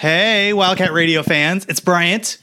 [0.00, 2.38] Hey, Wildcat Radio fans, it's Bryant.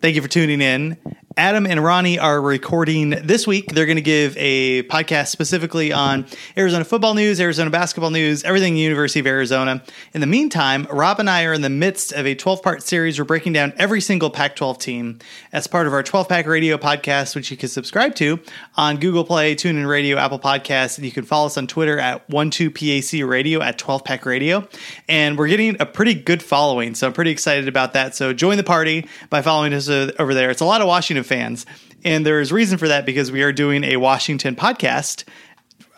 [0.00, 0.96] Thank you for tuning in.
[1.36, 3.72] Adam and Ronnie are recording this week.
[3.72, 6.26] They're going to give a podcast specifically on
[6.56, 9.82] Arizona football news, Arizona basketball news, everything University of Arizona.
[10.12, 13.18] In the meantime, Rob and I are in the midst of a 12 part series.
[13.18, 15.18] We're breaking down every single Pac 12 team
[15.52, 18.38] as part of our 12 pack radio podcast, which you can subscribe to
[18.76, 22.28] on Google Play, TuneIn Radio, Apple Podcasts, and you can follow us on Twitter at
[22.28, 24.68] 12PAC Radio at 12 pack radio.
[25.08, 28.14] And we're getting a pretty good following, so I'm pretty excited about that.
[28.14, 30.50] So join the party by following us over there.
[30.50, 31.66] It's a lot of Washington fans.
[32.04, 35.24] And there is reason for that because we are doing a Washington podcast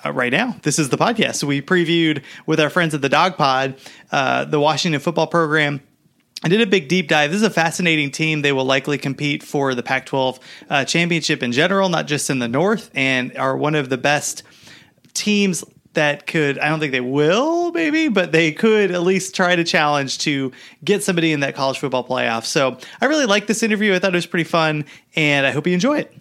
[0.04, 0.56] uh, right now.
[0.62, 1.36] This is the podcast.
[1.36, 3.76] So we previewed with our friends at the Dawg Pod
[4.12, 5.80] uh, the Washington football program.
[6.44, 7.30] I did a big deep dive.
[7.30, 8.42] This is a fascinating team.
[8.42, 12.38] They will likely compete for the Pac 12 uh, championship in general, not just in
[12.38, 14.42] the North, and are one of the best
[15.14, 15.64] teams
[15.96, 19.64] that could I don't think they will maybe but they could at least try to
[19.64, 20.52] challenge to
[20.84, 22.44] get somebody in that college football playoff.
[22.44, 23.94] So I really like this interview.
[23.94, 24.84] I thought it was pretty fun
[25.14, 26.16] and I hope you enjoy it.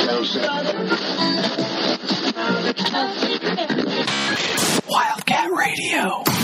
[4.90, 6.35] Wildcat Radio.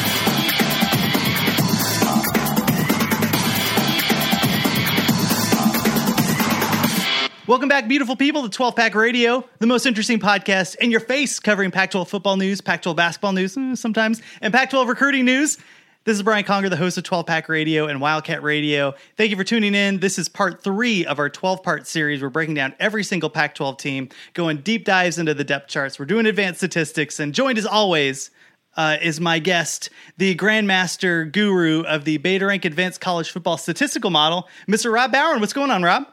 [7.51, 11.37] Welcome back, beautiful people, to 12 Pack Radio, the most interesting podcast in your face
[11.37, 15.25] covering Pac 12 football news, Pac 12 basketball news mm, sometimes, and Pac 12 recruiting
[15.25, 15.57] news.
[16.05, 18.93] This is Brian Conger, the host of 12 Pack Radio and Wildcat Radio.
[19.17, 19.99] Thank you for tuning in.
[19.99, 22.21] This is part three of our 12 part series.
[22.21, 25.99] We're breaking down every single Pac 12 team, going deep dives into the depth charts.
[25.99, 28.31] We're doing advanced statistics, and joined as always
[28.77, 34.09] uh, is my guest, the grandmaster guru of the Beta Rank Advanced College Football Statistical
[34.09, 34.89] Model, Mr.
[34.89, 35.41] Rob Bowen.
[35.41, 36.07] What's going on, Rob?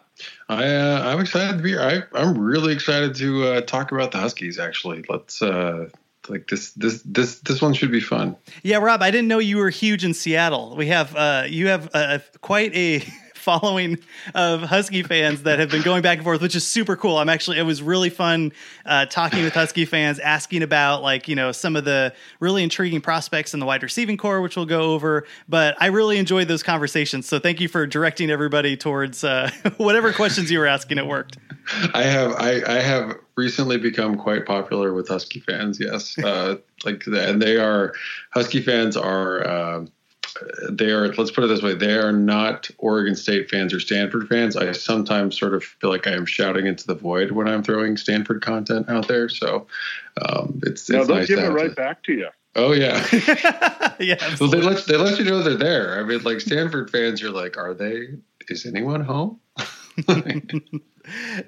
[0.49, 1.81] I uh, I'm excited to be here.
[1.81, 4.59] I, I'm really excited to uh, talk about the Huskies.
[4.59, 5.89] Actually, let's uh,
[6.29, 8.37] like this this this this one should be fun.
[8.63, 10.77] Yeah, Rob, I didn't know you were huge in Seattle.
[10.77, 13.03] We have uh, you have uh, quite a
[13.49, 13.99] following
[14.35, 17.17] of Husky fans that have been going back and forth, which is super cool.
[17.17, 18.53] I'm actually it was really fun
[18.85, 23.01] uh, talking with Husky fans, asking about like you know some of the really intriguing
[23.01, 25.25] prospects in the wide receiving corps, which we'll go over.
[25.49, 27.27] But I really enjoyed those conversations.
[27.27, 30.99] So thank you for directing everybody towards uh, whatever questions you were asking.
[30.99, 31.39] It worked.
[31.95, 35.81] I have I, I have recently become quite popular with Husky fans.
[35.81, 37.95] Yes, uh, like and they are
[38.35, 39.47] Husky fans are.
[39.47, 39.87] Uh,
[40.71, 44.29] they are let's put it this way they are not oregon state fans or stanford
[44.29, 44.57] fans.
[44.57, 47.97] I sometimes sort of feel like i am shouting into the void when i'm throwing
[47.97, 49.29] stanford content out there.
[49.29, 49.67] So
[50.21, 52.29] um, it's, no, it's they'll nice give it right to- back to you.
[52.57, 53.05] oh yeah.
[54.01, 55.99] Yeah, well, they let they let you know they're there.
[55.99, 58.09] I mean like stanford fans you're like are they
[58.49, 59.41] is anyone home?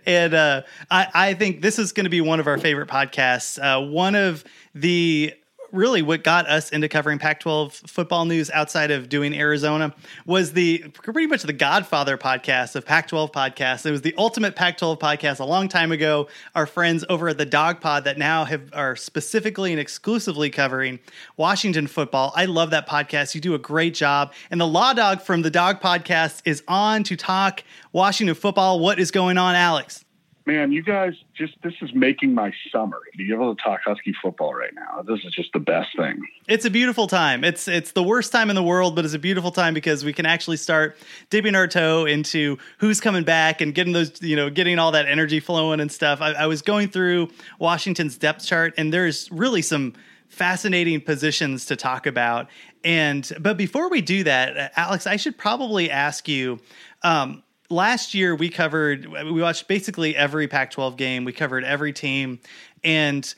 [0.07, 3.59] And uh, I, I think this is going to be one of our favorite podcasts.
[3.63, 4.43] Uh, one of
[4.75, 5.35] the
[5.73, 9.95] really what got us into covering Pac-12 football news outside of doing Arizona
[10.27, 13.87] was the pretty much the Godfather podcast of Pac-12 podcasts.
[13.87, 16.29] It was the ultimate Pac-12 podcast a long time ago.
[16.55, 20.99] Our friends over at the Dawg Pod that now have are specifically and exclusively covering
[21.37, 22.33] Washington football.
[22.35, 23.35] I love that podcast.
[23.35, 24.33] You do a great job.
[24.51, 28.81] And the Law Dawg from the Dawg Podcast is on to talk Washington football.
[28.81, 30.05] What is going on, Alex?
[30.51, 34.13] Man, you guys just this is making my summer to be able to talk Husky
[34.21, 35.01] football right now.
[35.03, 36.21] This is just the best thing.
[36.49, 37.45] It's a beautiful time.
[37.45, 40.13] It's it's the worst time in the world, but it's a beautiful time because we
[40.13, 40.97] can actually start
[41.29, 45.07] dipping our toe into who's coming back and getting those, you know, getting all that
[45.07, 46.21] energy flowing and stuff.
[46.21, 47.29] I, I was going through
[47.61, 49.93] Washington's depth chart, and there's really some
[50.27, 52.49] fascinating positions to talk about.
[52.83, 56.59] And but before we do that, Alex, I should probably ask you.
[57.05, 61.25] Um, last year we covered we watched basically every Pac-12 game.
[61.25, 62.41] We covered every team,
[62.85, 63.33] and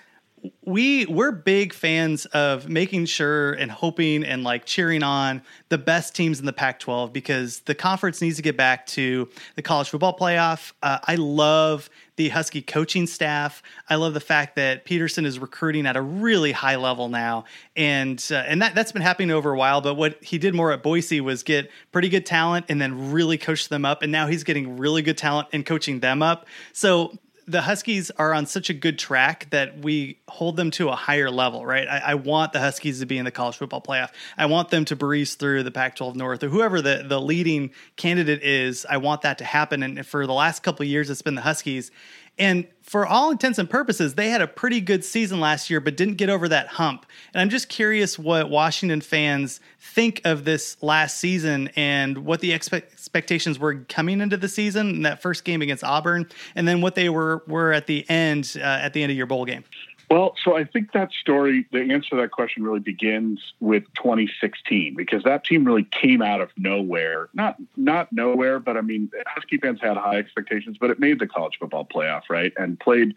[0.64, 6.16] we we're big fans of making sure and hoping and like cheering on the best
[6.16, 10.16] teams in the Pac-12 because the conference needs to get back to the college football
[10.16, 10.72] playoff.
[10.82, 13.62] Uh, I love the Husky coaching staff.
[13.88, 17.44] I love the fact that Petersen is recruiting at a really high level now,
[17.76, 19.80] and uh, and that that's been happening over a while.
[19.80, 23.38] But what he did more at Boise was get pretty good talent and then really
[23.38, 26.46] coach them up, and now he's getting really good talent and coaching them up.
[26.72, 30.96] So the Huskies are on such a good track that we hold them to a
[30.96, 31.88] higher level, right?
[31.88, 34.10] I, I, want the Huskies to be in the college football playoff.
[34.38, 38.42] I want them to breeze through the Pac-12 North or whoever the, the leading candidate
[38.42, 38.86] is.
[38.88, 39.82] I want that to happen.
[39.82, 41.90] And for the last couple years, it's been the Huskies.
[42.38, 45.96] And for all intents and purposes, they had a pretty good season last year, but
[45.96, 47.06] didn't get over that hump.
[47.32, 52.50] And I'm just curious what Washington fans think of this last season and what the
[52.50, 56.80] expe- expectations were coming into the season in that first game against Auburn, and then
[56.80, 59.64] what they were were at the end uh, at the end of your bowl game.
[60.12, 64.94] Well, so I think that story, the answer to that question really begins with 2016
[64.94, 67.30] because that team really came out of nowhere.
[67.32, 71.26] Not not nowhere, but I mean, Husky fans had high expectations, but it made the
[71.26, 72.52] college football playoff, right?
[72.58, 73.14] And played,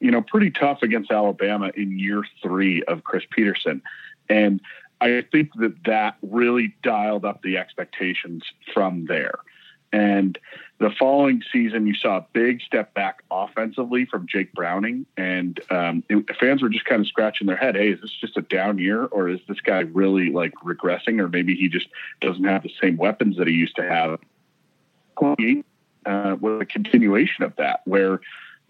[0.00, 3.80] you know, pretty tough against Alabama in year three of Chris Petersen,
[4.28, 4.60] And
[5.00, 8.42] I think that that really dialed up the expectations
[8.74, 9.38] from there.
[9.92, 10.38] And
[10.78, 16.02] the following season, you saw a big step back offensively from Jake Browning, and um,
[16.08, 17.76] it, fans were just kind of scratching their head.
[17.76, 21.28] Hey, is this just a down year, or is this guy really like regressing, or
[21.28, 21.88] maybe he just
[22.20, 24.18] doesn't have the same weapons that he used to have?
[26.04, 28.20] Uh, was a continuation of that, where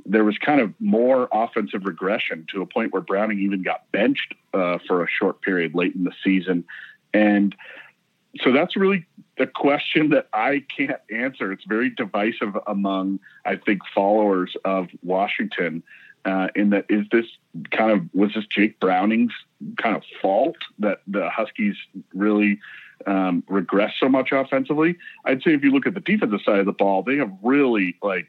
[0.05, 4.35] there was kind of more offensive regression to a point where Browning even got benched
[4.53, 6.65] uh, for a short period late in the season,
[7.15, 7.55] and
[8.41, 9.07] so that's really
[9.39, 11.53] the question that I can't answer.
[11.53, 15.83] It's very divisive among, I think, followers of Washington.
[16.25, 17.27] Uh, in that, is this
[17.73, 19.33] kind of was this Jake Browning's
[19.77, 21.75] kind of fault that the Huskies
[22.15, 22.61] really
[23.07, 24.97] um, regress so much offensively?
[25.25, 27.97] I'd say if you look at the defensive side of the ball, they have really
[28.03, 28.29] like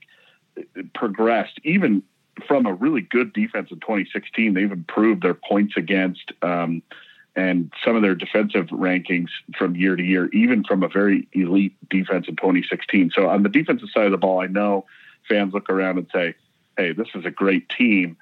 [0.95, 2.01] progressed even
[2.47, 4.53] from a really good defense in 2016.
[4.53, 6.31] They've improved their points against.
[6.41, 6.81] Um,
[7.35, 11.75] and some of their defensive rankings from year to year, even from a very elite
[11.89, 13.11] defense in 2016.
[13.13, 14.85] So on the defensive side of the ball, I know
[15.27, 16.35] fans look around and say,
[16.77, 18.17] "Hey, this is a great team."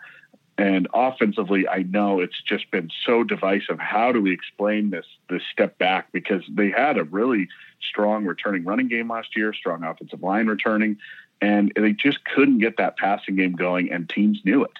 [0.57, 3.79] And offensively, I know it's just been so divisive.
[3.79, 6.11] How do we explain this this step back?
[6.11, 7.47] Because they had a really
[7.81, 10.97] strong returning running game last year, strong offensive line returning,
[11.41, 14.77] and they just couldn't get that passing game going, and teams knew it.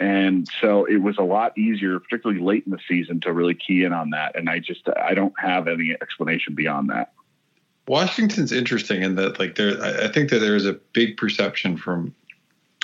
[0.00, 3.84] And so it was a lot easier, particularly late in the season, to really key
[3.84, 4.36] in on that.
[4.36, 7.12] And I just I don't have any explanation beyond that.
[7.86, 12.14] Washington's interesting in that like there I think that there is a big perception from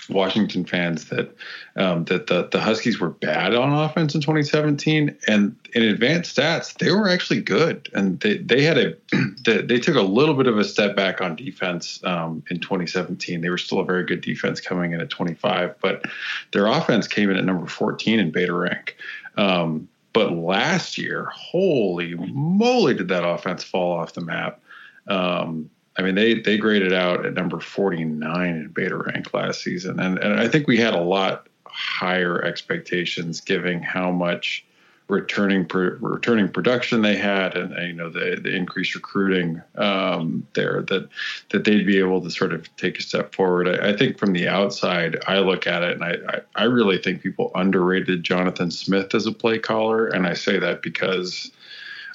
[0.08, 1.34] Washington fans that
[1.76, 6.74] um, that the the Huskies were bad on offense in 2017, and in advanced stats
[6.74, 8.96] they were actually good, and they they had a
[9.44, 13.40] they, took a little bit of a step back on defense um, in 2017.
[13.40, 16.04] They were still a very good defense coming in at 25, but
[16.52, 18.96] their offense came in at number 14 in beta rank.
[19.36, 24.60] Um, but last year, holy moly, did that offense fall off the map?
[25.06, 29.98] Um, I mean, they they graded out at number 49 in beta rank last season,
[29.98, 34.64] and and I think we had a lot higher expectations, given how much
[35.08, 41.08] returning returning production they had, and you know the the increased recruiting um, there that
[41.50, 43.68] that they'd be able to sort of take a step forward.
[43.68, 46.98] I, I think from the outside, I look at it, and I, I I really
[46.98, 51.50] think people underrated Jonathan Smith as a play caller, and I say that because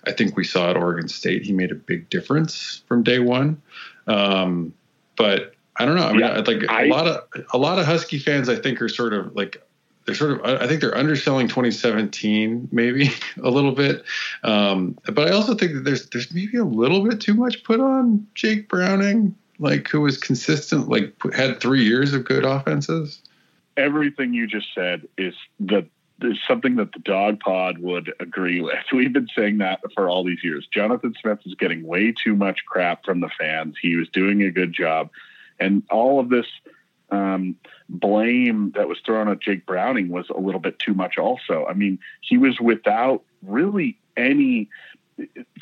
[0.06, 3.62] I think we saw at Oregon State he made a big difference from day one.
[4.08, 4.74] Um,
[5.16, 6.06] but I don't know.
[6.06, 8.82] I mean, yeah, like I, a lot of a lot of Husky fans, I think,
[8.82, 9.62] are sort of like
[10.06, 13.12] they're sort of I think they're underselling 2017 maybe
[13.44, 14.04] a little bit.
[14.44, 17.80] Um, but I also think that there's there's maybe a little bit too much put
[17.80, 23.22] on Jake Browning, like who was consistent, like had three years of good offenses.
[23.76, 25.88] Everything you just said is the
[26.22, 28.80] is something that the dawg pod would agree with.
[28.94, 30.68] We've been saying that for all these years.
[30.72, 33.76] Jonathan Smith is getting way too much crap from the fans.
[33.82, 35.10] He was doing a good job.
[35.60, 36.48] And all of this
[37.10, 37.56] um,
[37.90, 41.66] blame that was thrown at Jake Browning was a little bit too much also.
[41.70, 44.70] I mean, he was without really any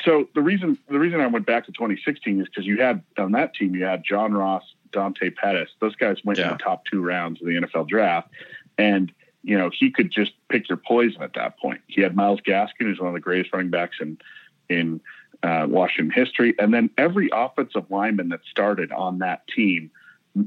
[0.02, 3.32] so the reason the reason I went back to 2016 is because you had on
[3.32, 5.70] that team you had John Ross, Dante Pettis.
[5.80, 6.46] Those guys went yeah.
[6.46, 8.30] in the top two rounds of the NFL draft,
[8.78, 11.80] and you know, he could just pick your poison at that point.
[11.86, 14.18] He had Myles Gaskin, who's one of the greatest running backs in
[14.68, 15.00] in
[15.42, 19.90] uh, Washington history, and then every offensive lineman that started on that team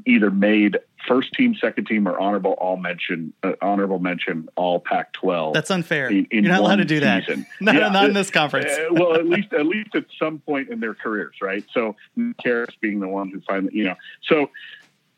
[0.06, 5.54] either made first team, second team, or honorable all mention, uh, honorable mention, all Pac-12.
[5.54, 6.08] That's unfair.
[6.10, 7.42] In, in You're not allowed to do season.
[7.42, 7.48] that.
[7.62, 8.72] not, yeah, not in this conference.
[8.72, 11.64] uh, well, at least at least at some point in their careers, right?
[11.72, 14.50] So Karras being the one who finally, you know, so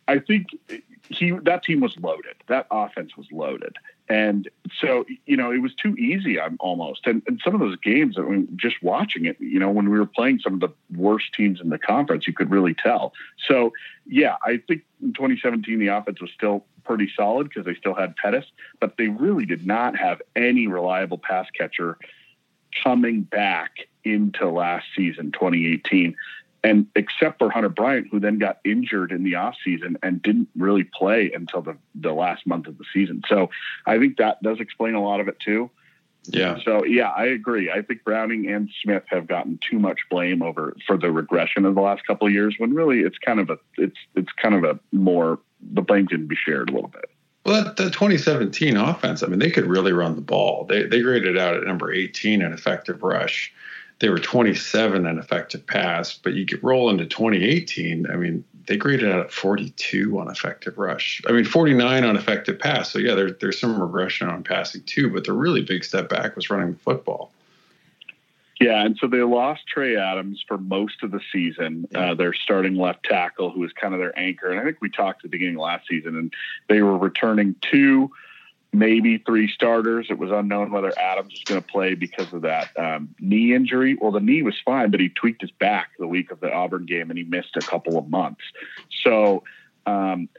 [0.08, 0.48] I think
[1.10, 2.36] he that team was loaded.
[2.48, 3.78] That offense was loaded.
[4.10, 4.50] And
[4.80, 7.06] so, you know, it was too easy I'm almost.
[7.08, 10.00] And, and some of those games, I mean, just watching it, you know, when we
[10.00, 13.14] were playing some of the worst teams in the conference, you could really tell.
[13.48, 13.74] So,
[14.06, 18.16] yeah, I think in 2017, the offense was still pretty solid because they still had
[18.16, 18.46] Pettis,
[18.80, 21.98] but they really did not have any reliable pass catcher
[22.84, 26.16] coming back into last season, 2018.
[26.64, 30.84] And except for Hunter Bryant, who then got injured in the offseason and didn't really
[30.84, 33.22] play until the, the last month of the season.
[33.28, 33.50] So
[33.86, 35.70] I think that does explain a lot of it too.
[36.30, 36.58] Yeah.
[36.64, 37.72] So yeah, I agree.
[37.72, 41.76] I think Browning and Smith have gotten too much blame over for the regression of
[41.76, 44.64] the last couple of years when really it's kind of a it's it's kind of
[44.64, 47.06] a more the blame can be shared a little bit.
[47.46, 50.66] Well, that, the 2017 offense, I mean, they could really run the ball.
[50.66, 53.54] They they graded out at number 18 in effective rush.
[54.00, 58.08] They were 27 in effective pass, but you could roll into 2018.
[58.12, 61.22] I mean, they graded out at 42 on effective rush.
[61.28, 62.92] I mean, 49 on effective pass.
[62.92, 66.36] So yeah, there, there's some regression on passing too, but the really big step back
[66.36, 67.32] was running the football.
[68.60, 71.88] Yeah, and so they lost Trey Adams for most of the season.
[71.94, 74.90] Uh, their starting left tackle, who was kind of their anchor, and I think we
[74.90, 76.34] talked at the beginning of last season, and
[76.68, 78.10] they were returning two,
[78.74, 80.08] maybe three starters.
[80.10, 83.98] It was unknown whether Adams was going to play because of that um, knee injury.
[84.00, 86.86] Well, the knee was fine, but he tweaked his back the week of the Auburn
[86.86, 88.44] game, and he missed a couple of months.
[89.04, 89.44] So.
[89.86, 90.30] Um,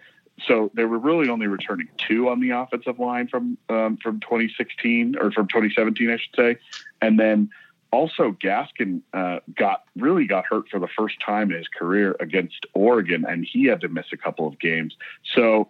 [0.47, 5.17] so they were really only returning two on the offensive line from um, from 2016
[5.21, 6.57] or from 2017, I should say,
[7.03, 7.51] and then
[7.91, 12.67] also Gaskin uh, got really got hurt for the first time in his career against
[12.75, 14.97] Oregon, and he had to miss a couple of games.
[15.35, 15.69] So,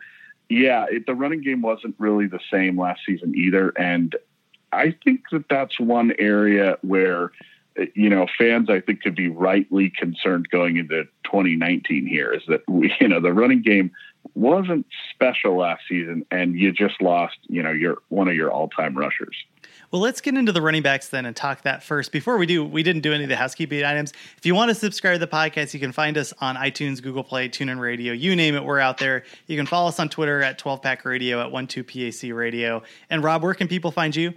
[0.49, 4.17] yeah, it, the running game wasn't really the same last season either, and
[4.73, 7.33] I think that that's one area where
[7.78, 12.43] uh, you know fans I think could be rightly concerned going into 2019 here is
[12.49, 13.90] that we, you know the running game
[14.35, 18.97] wasn't special last season and you just lost you know your one of your all-time
[18.97, 19.37] rushers
[19.90, 22.12] well, let's get into the running backs then and talk that first.
[22.12, 24.12] Before we do, we didn't do any of the housekeeping items.
[24.37, 27.25] If you want to subscribe to the podcast, you can find us on iTunes, Google
[27.25, 29.25] Play, TuneIn Radio, you name it, we're out there.
[29.47, 32.83] You can follow us on Twitter at 12 Pack Radio, at 12PAC Radio.
[33.11, 34.35] And Rob, where can people find you?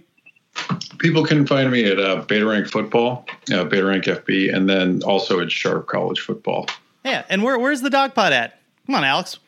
[0.98, 5.02] People can find me at uh, Beta Rank Football, uh, Beta Rank FB, and then
[5.02, 6.66] also at Sharp College Football.
[7.04, 8.58] Yeah, and where, where's the Dawg Pod at?
[8.86, 9.38] Come on, Alex.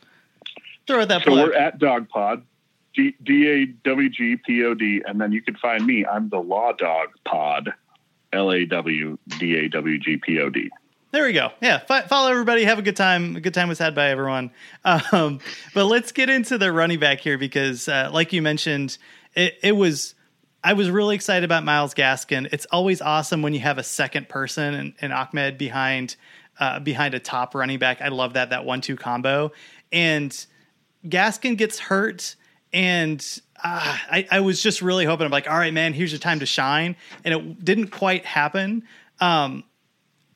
[0.87, 1.49] Throw it that So plug.
[1.49, 2.43] we're at Dawg Pod.
[2.95, 6.07] D A W G P O D, and then you can find me.
[6.07, 7.73] I'm the Law Dawg Pod,
[8.33, 10.71] L A W D A W G P O D.
[11.11, 11.51] There we go.
[11.61, 12.65] Yeah, follow everybody.
[12.65, 13.37] Have a good time.
[13.37, 14.51] A good time was had by everyone.
[14.85, 15.39] Um,
[15.73, 18.99] but let's get into the running back here because, uh, like you mentioned,
[19.35, 20.15] it, it was.
[20.65, 22.49] I was really excited about Myles Gaskin.
[22.51, 26.17] It's always awesome when you have a second person and, and Ahmed behind
[26.59, 28.01] uh, behind a top running back.
[28.01, 29.53] I love that that one two combo.
[29.93, 30.35] And
[31.07, 32.35] Gaskin gets hurt
[32.75, 36.19] and uh, I, I, was just really hoping I'm like, all right, man, here's your
[36.19, 38.83] time to shine, and it didn't quite happen.
[39.21, 39.65] Um,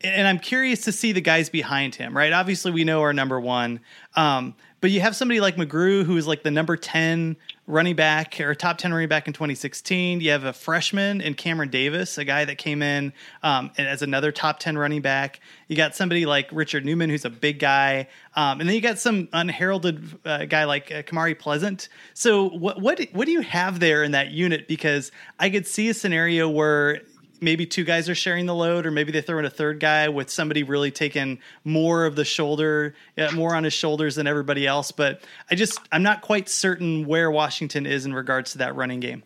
[0.00, 2.32] and I'm curious to see the guys behind him, right?
[2.32, 3.80] Obviously, we know our number one,
[4.14, 7.36] um, but you have somebody like McGrew who is like the number ten
[7.68, 10.22] running back or top 10 running back in 2016.
[10.22, 14.32] You have a freshman in Cameron Davis, a guy that came in um, as another
[14.32, 15.40] top 10 running back.
[15.68, 18.08] You got somebody like Richard Newton, who's a big guy.
[18.34, 21.90] Um, and then you got some unheralded uh, guy like uh, Kamari Pleasant.
[22.14, 24.66] So what, what, what do you have there in that unit?
[24.66, 27.02] Because I could see a scenario where
[27.40, 30.08] maybe two guys are sharing the load, or maybe they throw in a third guy
[30.08, 32.94] with somebody really taking more of the shoulder,
[33.34, 34.92] more on his shoulders than everybody else.
[34.92, 39.00] But I just, I'm not quite certain where Washington is in regards to that running
[39.00, 39.22] game.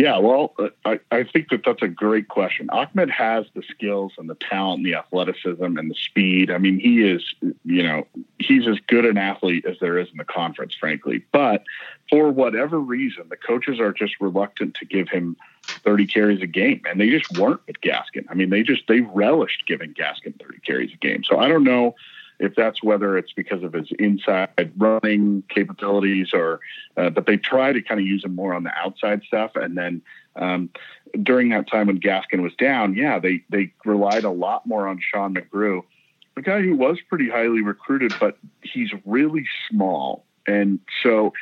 [0.00, 0.54] Yeah, well,
[0.86, 2.70] I, I think that that's a great question.
[2.70, 6.50] Ahmed has the skills and the talent, and the athleticism and the speed.
[6.50, 7.22] I mean, he is,
[7.66, 8.06] you know,
[8.38, 11.22] he's as good an athlete as there is in the conference, frankly.
[11.32, 11.64] But
[12.08, 16.80] for whatever reason, the coaches are just reluctant to give him 30 carries a game,
[16.88, 18.24] and they just weren't with Gaskin.
[18.30, 21.24] I mean, they just they relished giving Gaskin 30 carries a game.
[21.24, 21.94] So I don't know
[22.40, 26.60] if that's whether it's because of his inside running capabilities or,
[26.96, 29.52] uh, but they try to kind of use him more on the outside stuff.
[29.54, 30.02] And then
[30.36, 30.70] um,
[31.22, 35.00] during that time when Gaskin was down, yeah, they they relied a lot more on
[35.00, 35.82] Sean McGrew,
[36.36, 40.24] a guy who was pretty highly recruited, but he's really small.
[40.46, 41.34] And so,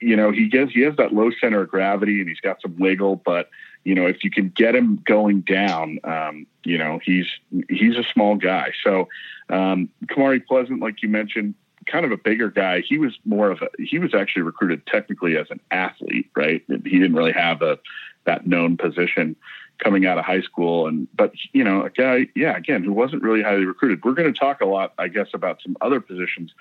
[0.00, 2.76] you know, he gets he has that low center of gravity and he's got some
[2.78, 3.48] wiggle, but
[3.84, 7.26] you know, if you can get him going down, um, you know, he's
[7.68, 8.72] he's a small guy.
[8.82, 9.08] So
[9.50, 11.54] um, Kamari Pleasant, like you mentioned,
[11.86, 12.80] kind of a bigger guy.
[12.80, 16.62] He was more of a he was actually recruited technically as an athlete, right?
[16.68, 17.78] He didn't really have a
[18.24, 19.36] that known position
[19.82, 23.20] coming out of high school and but you know a guy yeah again who wasn't
[23.22, 26.52] really highly recruited we're going to talk a lot i guess about some other positions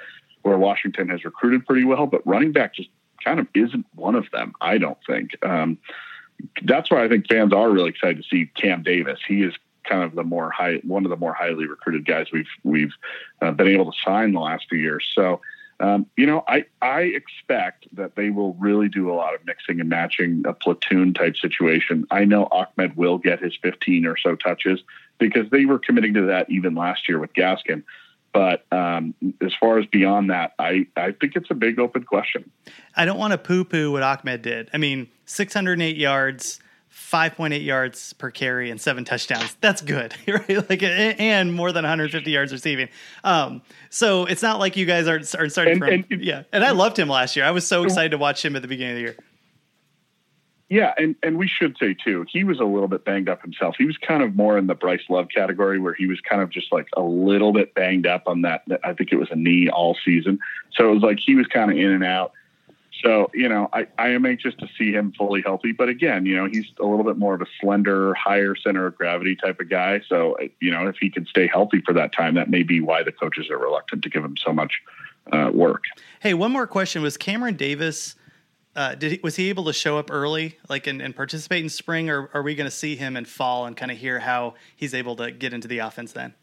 [0.42, 2.90] where washington has recruited pretty well but running back just
[3.24, 5.78] kind of isn't one of them i don't think um,
[6.64, 9.20] that's why I think fans are really excited to see Cam Davis.
[9.28, 12.48] He is kind of the more high, one of the more highly recruited guys we've
[12.64, 12.94] we've
[13.42, 15.10] uh, been able to sign the last few years.
[15.14, 15.42] So,
[15.80, 19.80] um, you know, I I expect that they will really do a lot of mixing
[19.80, 22.06] and matching, a platoon type situation.
[22.12, 24.82] I know Ahmed will get his 15 or so touches
[25.18, 27.84] because they were committing to that even last year with Gaskin.
[28.34, 32.50] But um, as far as beyond that, I, I think it's a big open question.
[32.96, 34.70] I don't want to poo poo what Ahmed did.
[34.74, 36.60] I mean, 608 yards,
[36.92, 39.56] 5.8 yards per carry and seven touchdowns.
[39.62, 40.70] That's good, right?
[40.70, 42.90] Like, and more than 150 yards receiving.
[43.24, 43.62] Um,
[43.92, 46.44] so it's not like you guys are, are starting and, from, and, yeah.
[46.52, 47.46] And I loved him last year.
[47.46, 49.16] I was so excited to watch him at the beginning of the year.
[50.74, 53.76] Yeah, and, and we should say too, he was a little bit banged up himself.
[53.78, 56.50] He was kind of more in the Bryce Love category where he was kind of
[56.50, 58.64] just like a little bit banged up on that.
[58.84, 60.40] I think it was a knee all season.
[60.76, 62.32] So it was like he was kind of in and out.
[63.04, 65.74] So, you know, I, I am anxious to see him fully healthy.
[65.74, 68.96] But again, you know, he's a little bit more of a slender, higher center of
[68.96, 70.02] gravity type of guy.
[70.10, 73.04] So, you know, if he can stay healthy for that time, that may be why
[73.04, 74.82] the coaches are reluctant to give him so much
[75.32, 75.84] uh, work.
[76.20, 78.16] Hey, one more question was Cameron Davis.
[78.76, 81.70] Uh, did he, was he able to show up early, like and, and participate in
[81.70, 84.56] spring, or are we going to see him in fall and kind of hear how
[84.76, 86.34] he's able to get into the offense then?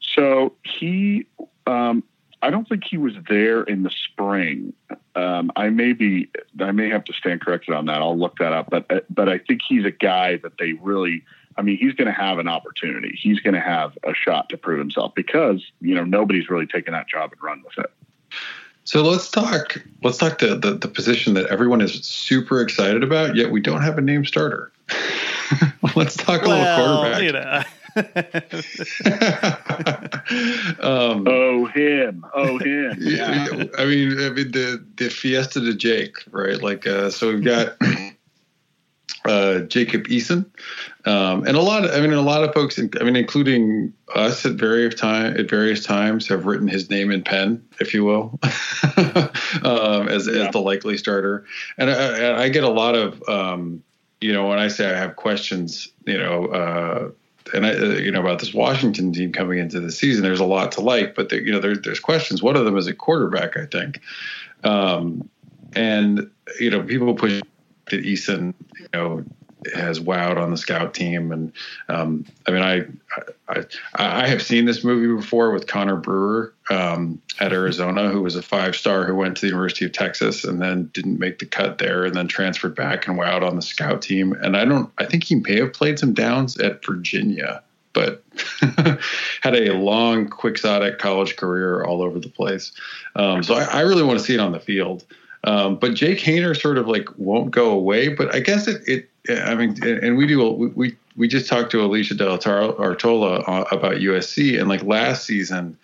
[0.00, 1.26] So he
[1.66, 2.04] um,
[2.44, 4.74] I don't think he was there in the spring.
[5.14, 6.28] Um, I may be,
[6.60, 8.02] I may have to stand corrected on that.
[8.02, 8.68] I'll look that up.
[8.68, 11.24] But but I think he's a guy that they really.
[11.56, 13.16] I mean, he's going to have an opportunity.
[13.18, 16.92] He's going to have a shot to prove himself because you know nobody's really taken
[16.92, 17.90] that job and run with it.
[18.84, 19.82] So let's talk.
[20.02, 23.82] Let's talk the, the, the position that everyone is super excited about, yet we don't
[23.82, 24.70] have a name starter.
[25.96, 27.22] let's talk well, a little quarterback.
[27.22, 27.62] You know.
[30.80, 32.96] um, oh him, oh him.
[32.98, 33.46] Yeah.
[33.78, 36.60] I mean, I mean the the Fiesta de Jake, right?
[36.60, 37.76] Like, uh, so we've got
[39.24, 40.44] uh, Jacob Eason,
[41.06, 41.84] um, and a lot.
[41.84, 42.78] Of, I mean, a lot of folks.
[42.78, 47.22] I mean, including us at various time at various times have written his name in
[47.22, 48.38] pen, if you will,
[49.62, 50.46] um, as yeah.
[50.46, 51.46] as the likely starter.
[51.78, 53.22] And I, I get a lot of.
[53.28, 53.82] Um,
[54.20, 57.10] you know, when I say I have questions, you know, uh,
[57.52, 60.22] and I, uh, you know about this Washington team coming into the season.
[60.22, 62.42] There's a lot to like, but there, you know there, there's questions.
[62.42, 64.00] One of them is a quarterback, I think,
[64.62, 65.28] um,
[65.74, 67.42] and you know people push
[67.90, 69.24] that Eason, you know,
[69.72, 71.32] has wowed on the scout team.
[71.32, 71.52] And
[71.88, 72.84] um, I mean, I,
[73.48, 73.64] I
[73.94, 78.42] I have seen this movie before with Connor Brewer um, at Arizona, who was a
[78.42, 81.78] five star who went to the University of Texas and then didn't make the cut
[81.78, 84.32] there, and then transferred back and wowed on the scout team.
[84.32, 87.62] And I don't, I think he may have played some downs at Virginia.
[87.92, 88.24] But
[89.40, 92.72] had a long, quixotic college career all over the place.
[93.14, 95.04] Um, so I, I really want to see it on the field.
[95.44, 98.08] Um, but Jake Haener sort of like won't go away.
[98.08, 101.84] But I guess it, it I mean, and we do we we just talked to
[101.84, 105.76] Alicia Del Artola uh, about USC, and like last season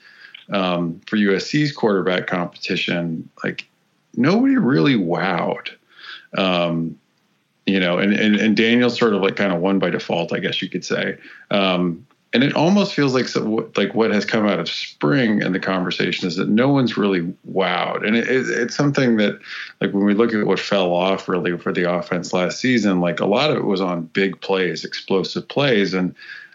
[0.51, 3.69] um, for USC's quarterback competition, like
[4.17, 5.69] nobody really wowed.
[6.37, 6.99] Um,
[7.67, 10.39] you know, and, and and Daniel sort of like kind of won by default, I
[10.39, 11.19] guess you could say.
[11.51, 15.55] Um, and it almost feels like so, like what has come out of spring and
[15.55, 19.39] the conversation is that no one's really wowed, and it, it, it's something that
[19.81, 23.21] like when we look at what fell off really for the offense last season, like
[23.21, 26.15] a lot of it was on big plays, explosive plays, and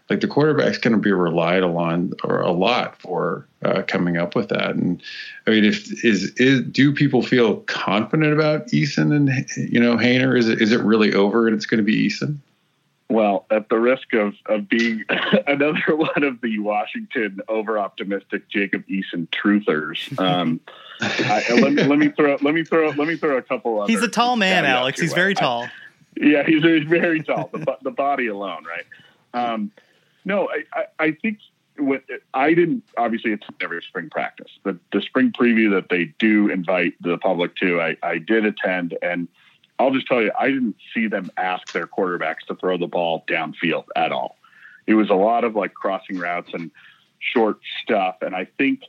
[0.09, 4.35] like the quarterback's going to be relied on or a lot for uh, coming up
[4.35, 4.75] with that.
[4.75, 5.01] And
[5.45, 10.37] I mean, if is is do people feel confident about Eason and you know Haener?
[10.37, 12.37] Is it is it really over and it's going to be Eason?
[13.07, 15.05] Well, at the risk of, of being
[15.47, 20.59] another one of the Washington over optimistic Jacob Eason truthers, um,
[21.01, 23.81] I, let, me, let me throw let me throw let me throw a couple.
[23.81, 23.89] Of.
[23.89, 24.99] He's a tall man, Alex.
[24.99, 25.63] He's very tall.
[25.63, 25.71] I,
[26.17, 27.49] yeah, he's, very tall.
[27.51, 28.85] The, the body alone, right?
[29.33, 29.71] Um,
[30.23, 31.39] no, I, I, I think
[31.77, 34.51] what I didn't obviously it's every spring practice.
[34.63, 38.97] The the spring preview that they do invite the public to, I, I did attend
[39.01, 39.27] and
[39.77, 43.23] I'll just tell you, I didn't see them ask their quarterbacks to throw the ball
[43.27, 44.37] downfield at all.
[44.87, 46.71] It was a lot of like crossing routes and
[47.19, 48.17] short stuff.
[48.21, 48.83] And I think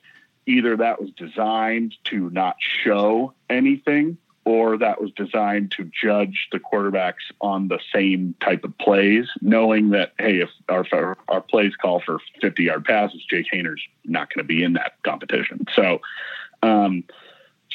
[0.46, 6.61] either that was designed to not show anything or that was designed to judge the
[6.61, 12.01] quarterbacks on the same type of plays, knowing that, hey, if our, our plays call
[12.01, 15.66] for 50 yard passes, Jake Haener's not going to be in that competition.
[15.75, 16.01] So,
[16.62, 17.03] um,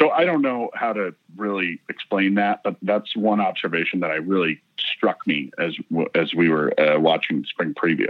[0.02, 4.16] so I don't know how to really explain that, but that's one observation that I
[4.16, 5.76] really struck me as
[6.16, 8.10] as we were uh, watching spring preview.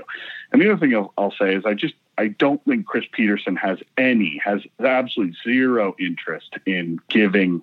[0.52, 3.58] And the other thing I'll, I'll, say is I just I don't think Chris Petersen
[3.58, 7.62] has any has absolutely zero interest in giving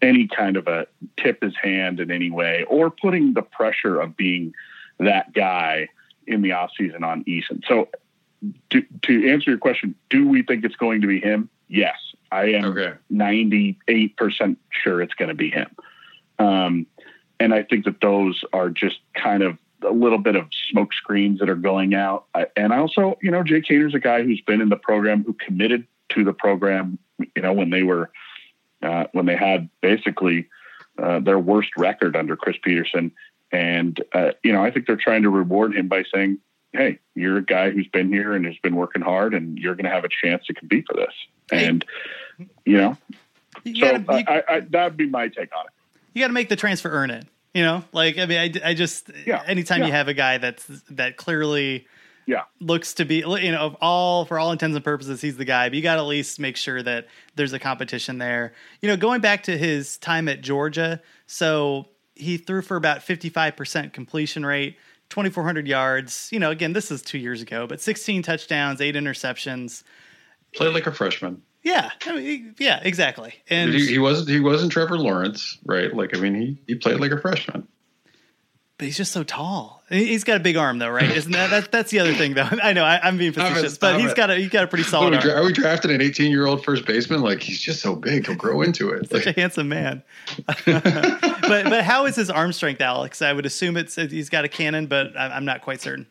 [0.00, 4.16] any kind of a tip his hand in any way or putting the pressure of
[4.16, 4.54] being
[4.98, 5.88] that guy
[6.26, 7.64] in the offseason on Eason.
[7.66, 7.88] So
[8.70, 11.48] to, to answer your question, do we think it's going to be him?
[11.68, 11.96] Yes.
[12.34, 12.64] I am
[13.12, 15.70] 98% sure it's going to be him.
[16.40, 16.86] Um,
[17.38, 21.38] and I think that those are just kind of a little bit of smoke screens
[21.38, 22.24] that are going out.
[22.34, 25.34] I, and also, you know, Jake Haener's a guy who's been in the program, who
[25.34, 26.98] committed to the program,
[27.36, 28.10] you know, when they were,
[28.82, 30.48] uh, when they had basically
[30.98, 33.12] uh, their worst record under Chris Petersen.
[33.52, 36.40] And, uh, you know, I think they're trying to reward him by saying,
[36.74, 39.84] hey, you're a guy who's been here and has been working hard, and you're going
[39.84, 41.14] to have a chance to compete for this.
[41.52, 41.84] And,
[42.64, 42.96] you know,
[43.62, 46.00] You so gotta, you, I, I, that'd be my take on it.
[46.12, 47.26] you gotta make the transfer earn it.
[47.52, 50.66] You know, like I mean, I, I just Yeah, anytime you have a guy that's
[50.90, 51.86] that clearly
[52.26, 52.42] Yeah.
[52.60, 55.68] looks to be you know of all for all intents and purposes he's the guy
[55.68, 57.06] but you got to at least make sure that
[57.36, 62.38] there's a competition there you know going back to his time at georgia so he
[62.38, 64.76] threw for about 55% completion rate
[65.10, 69.82] 2400 yards you know again this is two years ago but 16 touchdowns eight interceptions
[70.54, 71.42] Played like a freshman.
[71.62, 75.92] yeah I mean, yeah exactly and he, he wasn't he wasn't Trevor Lawrence, right?
[75.94, 77.66] Like I mean, he he played like a freshman.
[78.78, 81.50] But he's just so tall He- he's got a big arm though right isn't that
[81.50, 83.88] that's, that's the other thing though i know I, i'm being Stop it, facetious but
[83.90, 84.16] stop he's it.
[84.16, 86.00] got a he's got a pretty Are solid we, arm dra- are we drafting an
[86.00, 87.20] 18 year old first baseman?
[87.22, 89.08] Like he's just so big, he'll grow into it.
[89.10, 90.02] such a handsome man.
[90.46, 90.74] but
[91.44, 93.22] but how is his arm strength, Alex?
[93.22, 96.06] I would assume it's he's got a cannon, but I- I'm not quite certain.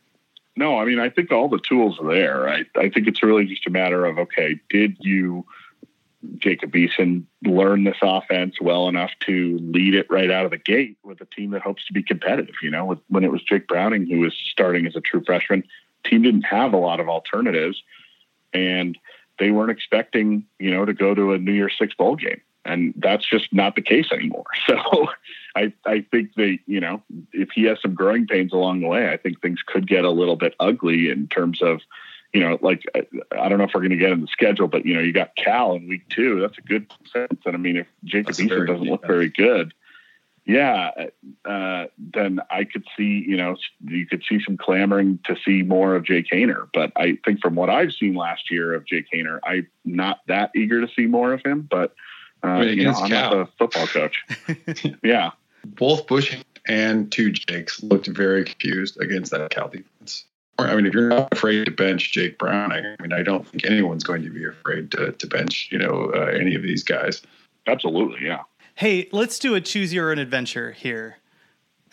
[0.55, 2.47] No, I mean, I think all the tools are there.
[2.47, 5.43] I, I think it's really just a matter of, okay, did you,
[6.37, 10.97] Jacob Eason, learn this offense well enough to lead it right out of the gate
[11.03, 12.55] with a team that hopes to be competitive?
[12.61, 15.63] You know, with, when it was Jake Browning who was starting as a true freshman,
[16.03, 17.81] team didn't have a lot of alternatives,
[18.53, 18.97] and
[19.39, 22.41] they weren't expecting, you know, to go to a New Year's Six bowl game.
[22.65, 24.45] And that's just not the case anymore.
[24.67, 25.09] So
[25.55, 29.09] I, I think they, you know, if he has some growing pains along the way,
[29.09, 31.81] I think things could get a little bit ugly in terms of,
[32.33, 33.05] you know, like I,
[33.37, 35.13] I don't know if we're going to get in the schedule, but you know, you
[35.13, 36.41] got Cal in week two.
[36.41, 37.41] That's a good sense.
[37.45, 39.73] And I mean, if Jacob a Eason doesn't look very good,
[40.45, 40.91] yeah,
[41.45, 45.95] uh, then I could see, you know, you could see some clamoring to see more
[45.95, 46.67] of Jake Haener.
[46.73, 50.51] But I think from what I've seen last year of Jake Haener, I'm not that
[50.55, 51.67] eager to see more of him.
[51.69, 51.93] But
[52.41, 53.35] uh, mean, you know, I'm Cal.
[53.35, 54.23] not the football coach.
[55.03, 55.31] yeah.
[55.65, 60.25] both Bush and two Jakes looked very confused against that Cal defense.
[60.67, 63.65] I mean, if you're not afraid to bench Jake Browning, I mean, I don't think
[63.65, 67.21] anyone's going to be afraid to, to bench, you know, uh, any of these guys.
[67.67, 68.41] Absolutely, yeah.
[68.75, 71.17] Hey, let's do a choose your own adventure here,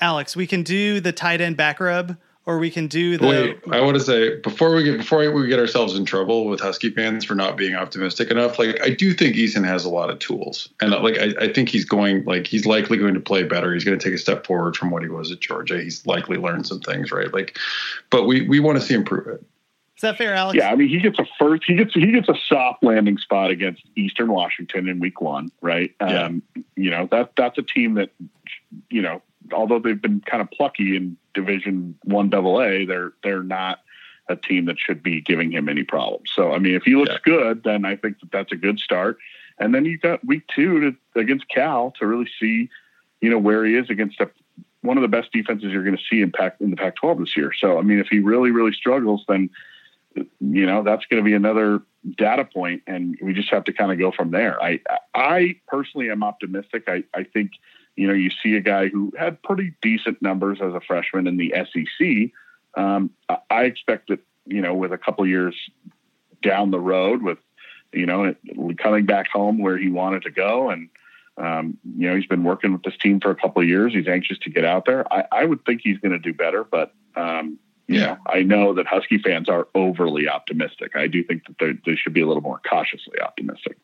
[0.01, 0.35] Alex.
[0.35, 3.27] We can do the tight end back rub, or we can do the.
[3.27, 6.61] Wait, I want to say before we get before we get ourselves in trouble with
[6.61, 8.59] Husky fans for not being optimistic enough.
[8.59, 11.69] Like, I do think Eason has a lot of tools, and like I, I think
[11.69, 13.73] he's going like he's likely going to play better.
[13.75, 15.81] He's going to take a step forward from what he was at Georgia.
[15.81, 17.33] He's likely learned some things, right?
[17.33, 17.59] Like,
[18.11, 19.45] but we we want to see him prove it.
[20.01, 20.57] Is that fair, Alex?
[20.57, 21.65] Yeah, I mean, he gets a first.
[21.67, 25.95] He gets he gets a soft landing spot against Eastern Washington in Week One, right?
[26.01, 26.25] Yeah.
[26.25, 26.43] Um,
[26.75, 28.09] you know that that's a team that,
[28.89, 29.21] you know,
[29.53, 33.81] although they've been kind of plucky in Division One Double A, they're they're not
[34.29, 36.31] a team that should be giving him any problems.
[36.35, 37.19] So, I mean, if he looks Yeah.
[37.25, 39.19] good, then I think that that's a good start.
[39.59, 42.71] And then you've got Week Two to, against Cal to really see,
[43.21, 44.31] you know, where he is against a,
[44.83, 47.37] one of the best defenses you're going to see in Pac in the Pac-12 this
[47.37, 47.53] year.
[47.53, 49.51] So, I mean, if he really really struggles, then
[50.15, 51.83] you know that's going to be another
[52.17, 54.81] data point and we just have to kind of go from there i
[55.15, 57.53] i personally am optimistic i i think
[58.01, 61.37] you know you see a guy who had pretty decent numbers as a freshman in
[61.37, 62.31] the sec
[62.83, 63.11] um,
[63.51, 65.55] I- expect that you know with a couple years
[66.43, 67.39] down the road with
[67.93, 68.35] you know
[68.79, 70.89] coming back home where he wanted to go and
[71.37, 74.09] um, you know he's been working with this team for a couple of years he's
[74.09, 76.95] anxious to get out there i, I would think he's going to do better but
[77.17, 77.59] um,
[77.89, 78.07] Yeah.
[78.07, 80.95] know, I know that Husky fans are overly optimistic.
[80.95, 83.77] I do think that they should be a little more cautiously optimistic.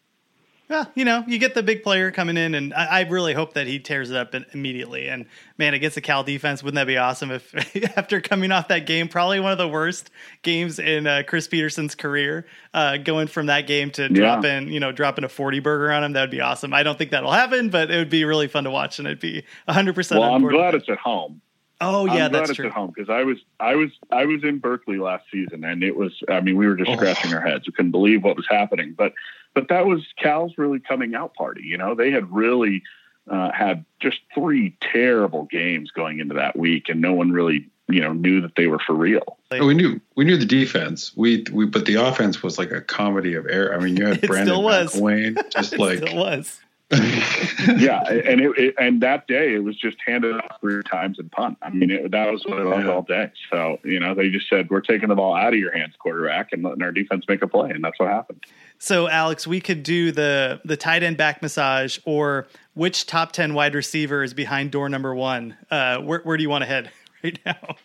[0.68, 3.54] Well, you know, you get the big player coming in, and I, I really hope
[3.54, 5.08] that he tears it up immediately.
[5.08, 5.26] And
[5.58, 7.54] man, against the Cal defense, wouldn't that be awesome if
[7.96, 10.10] after coming off that game, probably one of the worst
[10.42, 14.90] games in uh, Chris Petersen's career, uh, going from that game to dropping, you know,
[14.90, 16.74] dropping a forty burger on him, that would be awesome.
[16.74, 19.20] I don't think that'll happen, but it would be really fun to watch, and it'd
[19.20, 20.20] be hundred percent.
[20.20, 21.42] Well, I'm glad it's at home.
[21.80, 22.66] Oh yeah, I'm glad that's it's true.
[22.66, 25.96] at home because I was I was I was in Berkeley last season and it
[25.96, 26.96] was I mean we were just Oh.
[26.96, 27.66] scratching our heads.
[27.66, 28.94] We couldn't believe what was happening.
[28.96, 29.12] But
[29.54, 31.62] but that was Cal's really coming out party.
[31.64, 32.82] You know they had really
[33.30, 38.00] uh, had just three terrible games going into that week and no one really you
[38.00, 39.36] know knew that they were for real.
[39.50, 41.12] We knew we knew the defense.
[41.16, 43.74] We we but the offense was like a comedy of error.
[43.74, 44.94] I mean, you had It Brandon still was.
[44.94, 46.60] McIlwain just It like still was.
[46.90, 51.30] Yeah, and it, it and that day it was just handed off three times and
[51.32, 51.58] punt.
[51.62, 52.92] I mean, it, that was what it was Yeah.
[52.92, 53.32] all day.
[53.50, 56.52] So you know, they just said we're taking the ball out of your hands, quarterback,
[56.52, 58.44] and letting our defense make a play, and that's what happened.
[58.78, 63.54] So, Alex, we could do the the tight end back massage, or which top ten
[63.54, 65.56] wide receiver is behind door number one?
[65.70, 66.90] Uh, where where do you want to head
[67.24, 67.76] right now?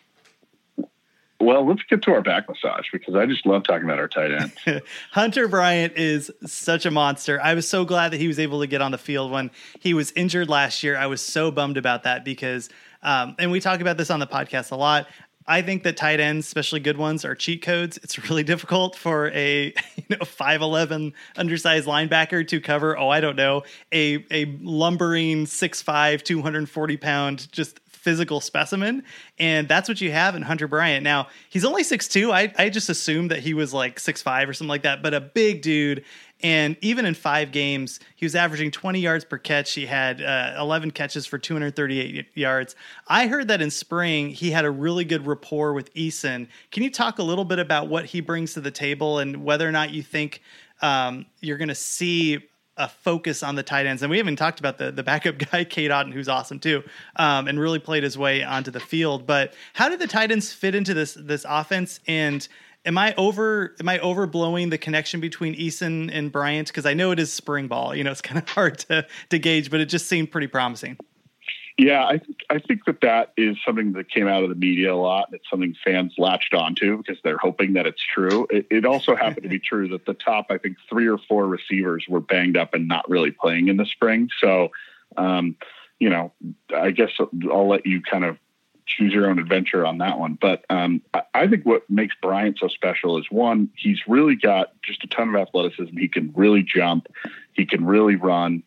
[1.42, 4.30] Well, let's get to our back massage because I just love talking about our tight
[4.30, 4.82] end.
[5.10, 7.40] Hunter Bryant is such a monster.
[7.42, 9.50] I was so glad that he was able to get on the field when
[9.80, 10.96] he was injured last year.
[10.96, 12.68] I was so bummed about that because
[13.02, 15.08] Um, and we talk about this on the podcast a lot.
[15.46, 17.98] I think that tight ends, especially good ones, are cheat codes.
[18.04, 22.96] It's really difficult for a you know five eleven undersized linebacker to cover.
[22.96, 29.04] Oh, I don't know a a lumbering 6'5", 240 pound just physical specimen,
[29.38, 31.04] and that's what you have in Hunter Bryant.
[31.04, 32.32] Now he's only six two.
[32.32, 35.14] I I just assumed that he was like six five or something like that, but
[35.14, 36.04] a big dude.
[36.44, 39.74] And even in five games, he was averaging 20 yards per catch.
[39.74, 42.74] He had uh, 11 catches for 238 yards.
[43.06, 46.48] I heard that in spring, he had a really good rapport with Eason.
[46.72, 49.68] Can you talk a little bit about what he brings to the table and whether
[49.68, 50.42] or not you think
[50.80, 52.40] um, you're going to see
[52.82, 54.02] a focus on the tight ends.
[54.02, 56.82] And we haven't talked about the the backup guy, Cade Otton, who's awesome too,
[57.16, 59.26] um, and really played his way onto the field.
[59.26, 62.00] But how did the tight ends fit into this this offense?
[62.06, 62.46] And
[62.84, 66.68] am I over am I overblowing the connection between Eason and Bryant?
[66.68, 67.94] Because I know it is spring ball.
[67.94, 70.98] You know, it's kind of hard to to gauge, but it just seemed pretty promising.
[71.78, 74.92] Yeah, I think I think that that is something that came out of the media
[74.92, 75.28] a lot.
[75.28, 78.46] And it's something fans latched onto because they're hoping that it's true.
[78.50, 81.46] It, it also happened to be true that the top, I think, three or four
[81.46, 84.28] receivers were banged up and not really playing in the spring.
[84.38, 84.70] So,
[85.16, 85.56] um,
[85.98, 86.32] you know,
[86.74, 87.10] I guess
[87.50, 88.36] I'll let you kind of
[88.84, 90.36] choose your own adventure on that one.
[90.38, 94.72] But um, I, I think what makes Bryant so special is one, he's really got
[94.82, 95.96] just a ton of athleticism.
[95.96, 97.06] He can really jump.
[97.52, 98.62] He can really run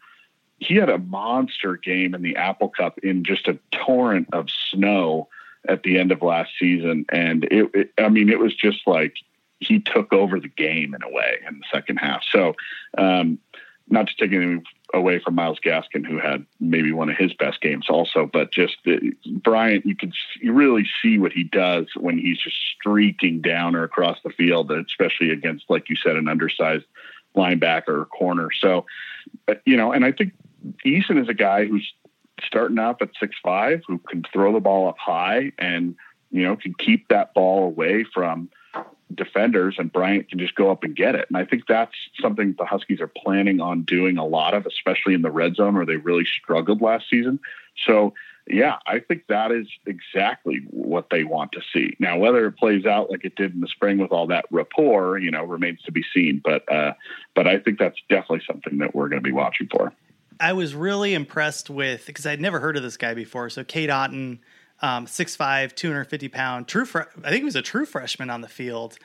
[0.65, 5.29] he had a monster game in the Apple Cup in just a torrent of snow
[5.67, 9.15] at the end of last season, and it, it, I mean, it was just like
[9.59, 12.23] he took over the game in a way in the second half.
[12.29, 12.55] So,
[12.97, 13.39] um,
[13.87, 17.61] not to take anything away from Myles Gaskin, who had maybe one of his best
[17.61, 18.95] games also, but just uh,
[19.43, 23.83] Bryant, you could you really see what he does when he's just streaking down or
[23.83, 26.85] across the field, especially against, like you said, an undersized
[27.35, 28.49] linebacker or corner.
[28.51, 28.85] So,
[29.47, 30.33] uh, you know, and I think
[30.85, 31.93] Eason is a guy who's
[32.43, 35.95] starting off at six five, who can throw the ball up high and
[36.31, 38.49] you know can keep that ball away from
[39.13, 41.25] defenders, and Bryant can just go up and get it.
[41.29, 45.13] And I think that's something the Huskies are planning on doing a lot of, especially
[45.13, 47.39] in the red zone where they really struggled last season.
[47.85, 48.13] So.
[48.47, 51.95] Yeah, I think that is exactly what they want to see.
[51.97, 55.17] Now, whether it plays out like it did in the spring with all that rapport,
[55.17, 56.43] you know, remains to be seen.
[56.45, 56.93] But, uh,
[57.33, 59.91] but I think that's definitely something that we're going to be watching for.
[60.39, 63.49] I was really impressed with because I'd never heard of this guy before.
[63.49, 64.39] So Cade Otton,
[64.81, 66.85] um, 6'5", 250 pound, true.
[67.23, 68.97] I think he was a true freshman on the field.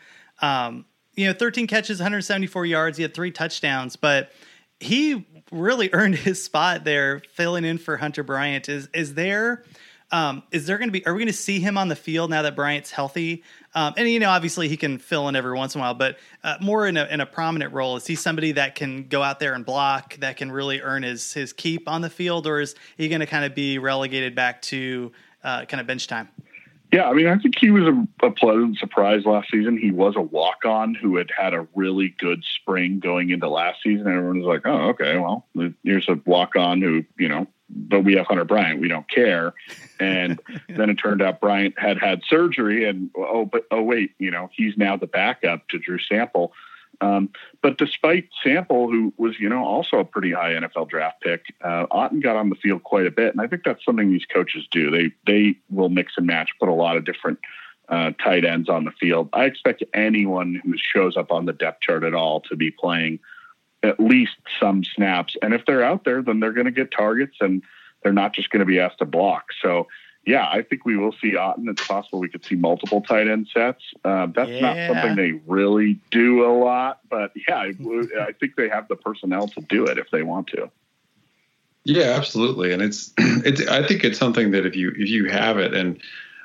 [0.43, 2.97] Um, you know, 13 catches, 174 yards.
[2.97, 4.33] He had three touchdowns, but
[4.79, 8.69] he really earned his spot there, filling in for Hunter Bryant.
[8.69, 9.64] Is is there?
[10.12, 11.07] Um, is there going to be?
[11.07, 13.44] Are we going to see him on the field now that Bryant's healthy?
[13.75, 16.18] Um, and you know, obviously he can fill in every once in a while, but
[16.42, 17.96] uh, more in a in a prominent role.
[17.96, 21.33] Is he somebody that can go out there and block, that can really earn his
[21.33, 24.62] his keep on the field, or is he going to kind of be relegated back
[24.62, 25.12] to
[25.44, 26.29] uh, kind of bench time?
[26.92, 29.79] Yeah, I mean, I think he was a, a pleasant surprise last season.
[29.79, 33.81] He was a walk on who had had a really good spring going into last
[33.83, 34.09] season.
[34.09, 35.46] And everyone was like, oh, okay, well,
[35.85, 38.81] here's a walk on who, you know, but we have Hunter Bryant.
[38.81, 39.55] We don't care.
[39.98, 44.31] And then it turned out Bryant had had surgery, and oh, but oh wait, you
[44.31, 46.53] know he's now the backup to Drew Sample.
[47.01, 47.31] Um,
[47.63, 51.87] but despite Sample, who was you know also a pretty high NFL draft pick, uh,
[51.87, 54.67] Otton got on the field quite a bit, and I think that's something these coaches
[54.71, 54.91] do.
[54.91, 57.39] They they will mix and match, put a lot of different
[57.89, 59.29] uh, tight ends on the field.
[59.33, 63.19] I expect anyone who shows up on the depth chart at all to be playing
[63.83, 65.37] at least some snaps.
[65.43, 67.63] And if they're out there, then they're going to get targets and
[68.03, 69.47] they're not just going to be asked to block.
[69.63, 69.89] So,
[70.27, 71.69] yeah, I think we will see Otton.
[71.69, 73.83] It's possible we could see multiple tight end sets.
[74.05, 74.61] Uh, that's yeah.
[74.61, 77.75] not something they really do a lot, but yeah, I,
[78.21, 80.71] I think they have the personnel to do it if they want to.
[81.85, 83.67] Yeah, absolutely, and it's it's.
[83.67, 86.01] I think it's something that if you if you have it, and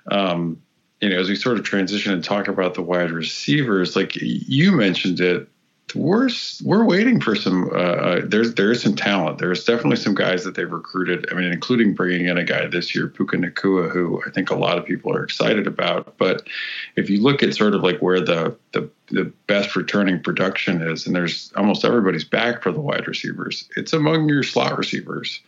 [0.10, 0.62] um,
[1.02, 4.72] you know, as we sort of transition and talk about the wide receivers, like you
[4.72, 5.50] mentioned it,
[5.94, 6.30] we're
[6.64, 7.70] we're waiting for some.
[7.70, 9.38] Uh, uh, there's there is some talent.
[9.38, 11.28] There's definitely some guys that they've recruited.
[11.32, 14.56] I mean, including bringing in a guy this year, Puka Nacua, who I think a
[14.56, 16.18] lot of people are excited about.
[16.18, 16.48] But
[16.96, 21.06] if you look at sort of like where the the the best returning production is,
[21.06, 23.70] and there's almost everybody's back for the wide receivers.
[23.78, 25.40] It's among your slot receivers.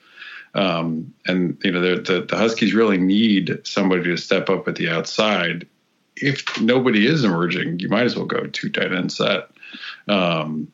[0.54, 4.76] Um, and you know the, the the Huskies really need somebody to step up at
[4.76, 5.68] the outside.
[6.16, 9.50] If nobody is emerging, you might as well go two tight end set.
[10.08, 10.72] Um,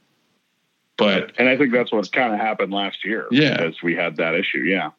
[0.97, 3.27] but and I think that's what's kind of happened last year.
[3.31, 4.59] Yeah, because we had that issue.
[4.59, 4.91] Yeah.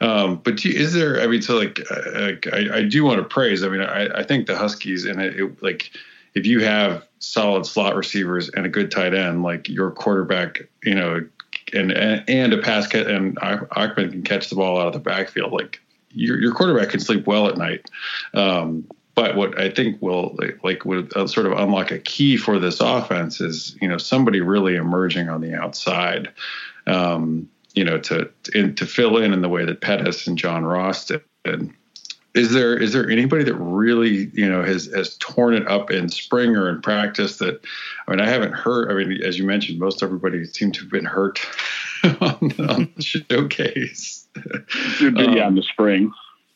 [0.00, 1.20] Um, but is there?
[1.20, 3.62] I mean, so like, uh, I, I, do want to praise.
[3.62, 5.90] I mean, I, I think the Huskies and it, it, like
[6.34, 10.94] if you have solid slot receivers and a good tight end, like your quarterback, you
[10.94, 11.26] know,
[11.72, 14.98] and and, and a pass cat and Ahman can catch the ball out of the
[14.98, 15.80] backfield, like
[16.10, 17.90] your, your quarterback can sleep well at night.
[18.34, 22.58] Um, but what I think will like, would uh, sort of unlock a key for
[22.58, 26.32] this offense is you know somebody really emerging on the outside,
[26.86, 30.64] um, you know to in, to fill in in the way that Pettis and John
[30.64, 31.22] Ross did.
[32.34, 36.08] Is there is there anybody that really you know has has torn it up in
[36.08, 37.62] spring or in practice that
[38.08, 40.90] I mean I haven't heard I mean as you mentioned most everybody seemed to have
[40.90, 41.40] been hurt
[42.02, 42.10] on,
[42.70, 44.26] on the showcase.
[44.36, 44.64] Um,
[45.48, 46.10] in the spring.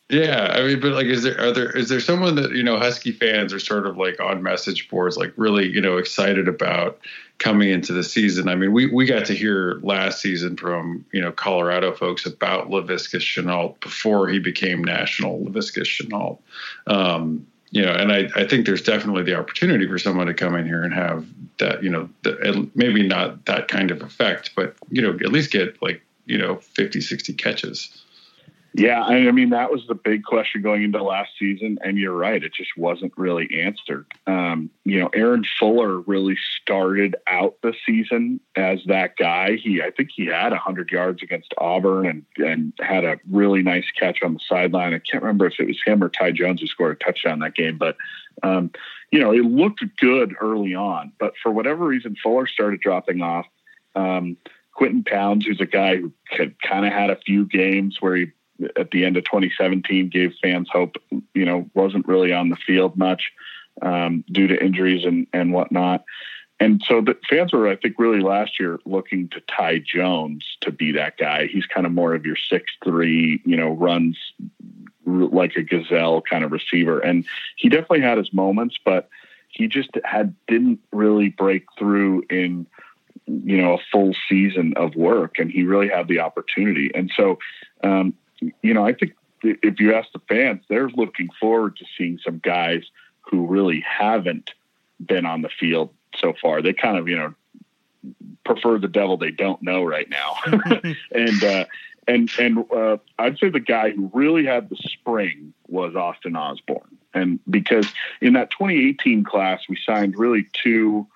[0.09, 2.77] Yeah, I mean, but like, is there are there is there someone that you know
[2.77, 6.99] Husky fans are sort of like on message boards, like really you know excited about
[7.39, 8.47] coming into the season?
[8.47, 12.69] I mean, we we got to hear last season from you know Colorado folks about
[12.69, 16.39] Laviska Shenault before he became national Laviska Shenault.
[16.87, 20.55] Um, you know, and I, I think there's definitely the opportunity for someone to come
[20.55, 21.25] in here and have
[21.57, 25.51] that, you know, the, maybe not that kind of effect, but, you know, at least
[25.51, 28.03] get like, you know, 50, 60 catches.
[28.73, 32.43] Yeah, I mean that was the big question going into last season, and you're right;
[32.43, 34.05] it just wasn't really answered.
[34.27, 39.55] Um, you know, Aaron Fuller really started out the season as that guy.
[39.55, 43.89] He, I think, he had 100 yards against Auburn and and had a really nice
[43.97, 44.93] catch on the sideline.
[44.93, 47.55] I can't remember if it was him or Ty Jones who scored a touchdown that
[47.55, 47.97] game, but
[48.43, 48.71] um,
[49.11, 51.13] you know, it looked good early on.
[51.19, 53.47] But for whatever reason, Fuller started dropping off.
[53.95, 54.37] Um,
[54.77, 56.11] Quinten Pounds, who's a guy who
[56.61, 58.27] kind of had a few games where he
[58.75, 60.95] at the end of 2017 gave fans hope.
[61.33, 63.31] You know, wasn't really on the field much
[63.81, 66.03] um, due to injuries and and whatnot.
[66.59, 70.71] And so the fans were, I think, really last year looking to Ty Jones to
[70.71, 71.45] be that guy.
[71.45, 74.17] He's kind of more of your six three, you know, runs
[75.05, 79.09] like a gazelle kind of receiver, and he definitely had his moments, but
[79.49, 82.65] he just had didn't really break through in
[83.25, 86.91] you know a full season of work, and he really had the opportunity.
[86.93, 87.37] And so
[87.83, 88.13] um,
[88.61, 92.39] you know, I think if you ask the fans, they're looking forward to seeing some
[92.39, 92.83] guys
[93.21, 94.51] who really haven't
[95.03, 96.61] been on the field so far.
[96.61, 97.33] They kind of, you know,
[98.45, 100.35] prefer the devil they don't know right now.
[101.11, 101.65] and uh,
[102.07, 106.97] and and uh, I'd say the guy who really had the spring was Austin Osborne,
[107.13, 111.07] and because in that 2018 class we signed really two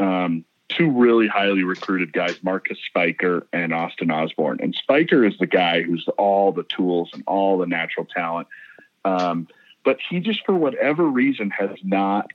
[0.00, 4.58] um, two really highly recruited guys, Marcus Spiker and Austin Osborne.
[4.60, 8.48] And Spiker is the guy who's all the tools and all the natural talent.
[9.04, 9.48] Um,
[9.84, 12.30] but he just, for whatever reason, has not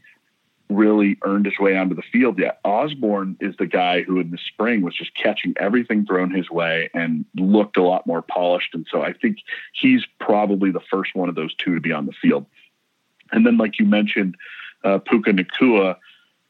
[0.70, 2.60] really earned his way onto the field yet.
[2.64, 6.90] Osborne is the guy who in the spring was just catching everything thrown his way
[6.94, 8.74] and looked a lot more polished.
[8.74, 9.40] And so I think
[9.74, 12.46] he's probably the first one of those two to be on the field.
[13.32, 14.36] And then, like you mentioned,
[14.84, 15.98] uh, Puka Nacua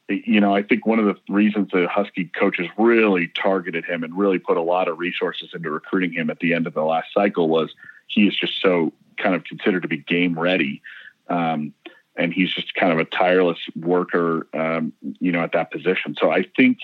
[0.08, 4.16] you know, I think one of the reasons the Husky coaches really targeted him and
[4.16, 7.08] really put a lot of resources into recruiting him at the end of the last
[7.14, 7.74] cycle was
[8.06, 10.82] he is just so kind of considered to be game ready.
[11.28, 11.72] Um,
[12.16, 16.14] and he's just kind of a tireless worker, um, you know, at that position.
[16.18, 16.78] So I think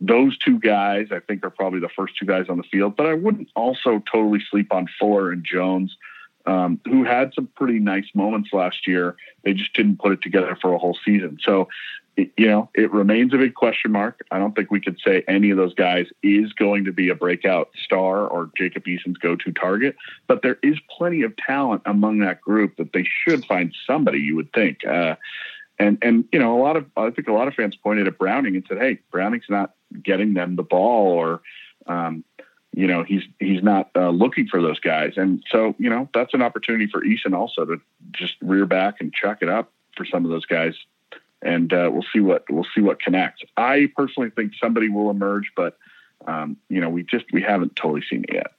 [0.00, 2.96] those two guys, I think, are probably the first two guys on the field.
[2.96, 5.94] But I wouldn't also totally sleep on Fuller and Jones,
[6.46, 9.16] um, who had some pretty nice moments last year.
[9.44, 11.38] They just didn't put it together for a whole season.
[11.42, 11.68] So
[12.36, 14.24] you know, it remains a big question mark.
[14.30, 17.14] I don't think we could say any of those guys is going to be a
[17.14, 22.40] breakout star or Jacob Eason's go-to target, but there is plenty of talent among that
[22.40, 24.18] group that they should find somebody.
[24.18, 25.16] You would think, uh,
[25.78, 28.18] and and you know, a lot of I think a lot of fans pointed at
[28.18, 31.42] Browning and said, "Hey, Browning's not getting them the ball," or
[31.86, 32.24] um,
[32.74, 36.34] you know, he's he's not uh, looking for those guys, and so you know, that's
[36.34, 37.80] an opportunity for Eason also to
[38.12, 40.74] just rear back and chuck it up for some of those guys
[41.42, 43.42] and uh, we'll see what we'll see what connects.
[43.56, 45.76] I personally think somebody will emerge, but
[46.26, 48.52] um, you know, we just we haven't totally seen it yet.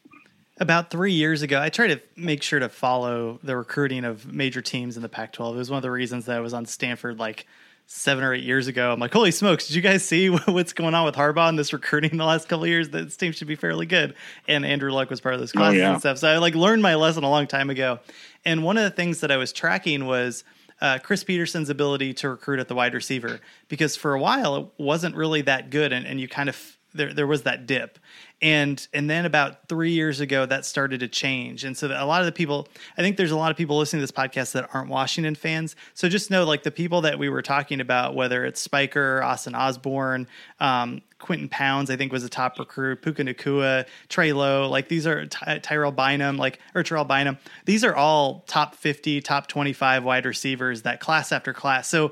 [0.60, 4.62] About three years ago, I tried to make sure to follow the recruiting of major
[4.62, 5.56] teams in the Pac-12.
[5.56, 7.48] It was one of the reasons that I was on Stanford like
[7.88, 8.94] seven or eight years ago.
[8.94, 11.74] I'm like, holy smokes, did you guys see what's going on with Harbaugh and this
[11.74, 12.89] recruiting in the last couple of years?
[12.89, 14.13] This team should be fairly good.
[14.48, 15.91] And Andrew Luck was part of those oh, classes oh, yeah.
[15.94, 16.20] and stuff.
[16.20, 18.00] So I like learned my lesson a long time ago.
[18.46, 20.44] And one of the things that I was tracking was–
[20.82, 24.67] uh, Chris Petersen's ability to recruit at the wide receiver because for a while it
[24.78, 28.00] wasn't really that good, and, and you kind of there there was that dip,
[28.41, 31.63] and and then about three years ago that started to change.
[31.63, 33.99] And so a lot of the people i think there's a lot of people listening
[33.99, 35.76] to this podcast that aren't washington fans.
[35.93, 39.55] So just know like the people that we were talking about whether it's spiker austin
[39.55, 40.28] osborne
[40.59, 45.05] um, quinten pounds i think was a top recruit puka nacua trey lowe like these
[45.05, 47.38] are Ty- tyrell bynum like or terrell bynum.
[47.66, 51.88] These are all top 50 top 25 wide receivers that class after class.
[51.88, 52.11] So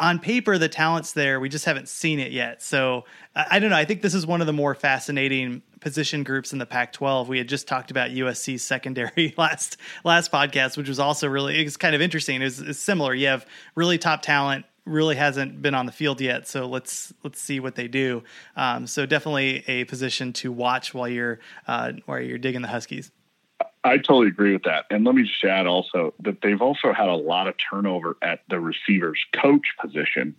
[0.00, 1.40] on paper the talent's there.
[1.40, 2.62] We just haven't seen it yet.
[2.62, 3.76] So I, I don't know.
[3.76, 7.28] I think this is one of the more fascinating position groups in the Pac-12.
[7.28, 11.76] We had just talked about USC's secondary last last podcast, which was also really it's
[11.76, 12.42] kind of interesting.
[12.42, 13.14] It's, it's similar.
[13.14, 16.48] You have really top talent really hasn't been on the field yet.
[16.48, 18.22] So let's let's see what they do.
[18.56, 23.10] Um, so definitely a position to watch while you're uh, while you're digging the Huskies.
[23.84, 24.86] I totally agree with that.
[24.90, 28.40] And let me just add also that they've also had a lot of turnover at
[28.48, 30.34] the receivers coach position.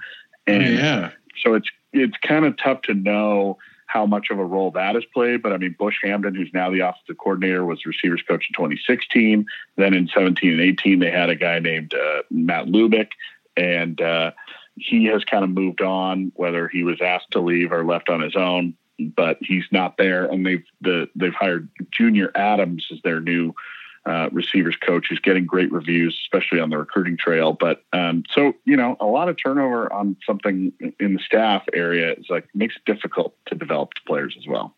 [0.45, 1.11] And oh, yeah.
[1.43, 5.05] so it's it's kind of tough to know how much of a role that has
[5.05, 5.41] played.
[5.41, 9.45] But I mean, Bush Hamdan, who's now the offensive coordinator, was receivers coach in 2016.
[9.77, 13.09] Then in 17 and 18, they had a guy named uh, Matt Lubick,
[13.57, 14.31] and uh,
[14.75, 18.21] he has kind of moved on, whether he was asked to leave or left on
[18.21, 20.25] his own but he's not there.
[20.25, 23.53] And they've the they've hired Junior Adams as their new
[24.05, 27.53] uh, receivers coach, who's getting great reviews, especially on the recruiting trail.
[27.53, 32.13] But um, so you know, a lot of turnover on something in the staff area
[32.13, 34.75] is like makes it difficult to develop players as well.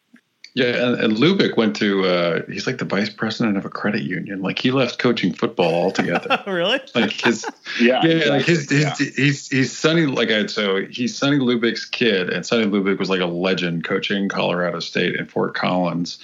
[0.53, 4.01] Yeah, and, and Lubick went to uh, he's like the vice president of a credit
[4.01, 4.41] union.
[4.41, 6.43] Like he left coaching football altogether.
[6.47, 6.81] really?
[6.93, 7.45] Like his
[7.81, 8.95] yeah, yeah, like his, his yeah.
[8.95, 13.21] he's he's Sonny like I so he's Sonny Lubick's kid, and Sonny Lubick was like
[13.21, 16.19] a legend coaching Colorado State in Fort Collins.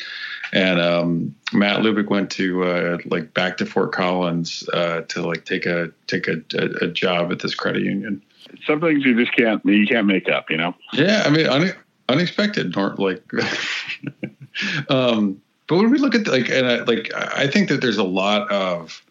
[0.53, 5.45] And um, Matt Lubick went to uh, like back to Fort Collins uh, to like
[5.45, 8.21] take a take a, a, a job at this credit union.
[8.65, 10.75] Some things you just can't you can't make up, you know.
[10.91, 11.73] Yeah, I mean,
[12.09, 13.23] unexpected, nor like.
[14.89, 18.03] um, but when we look at like, and I, like, I think that there's a
[18.03, 19.03] lot of,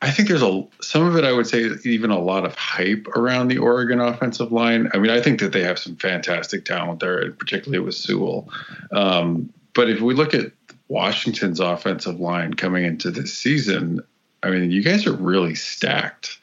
[0.00, 1.24] I think there's a some of it.
[1.24, 4.90] I would say even a lot of hype around the Oregon offensive line.
[4.94, 8.48] I mean, I think that they have some fantastic talent there, and particularly with Sewell.
[8.90, 10.52] Um, but if we look at
[10.88, 14.00] Washington's offensive line coming into this season,
[14.42, 16.38] I mean, you guys are really stacked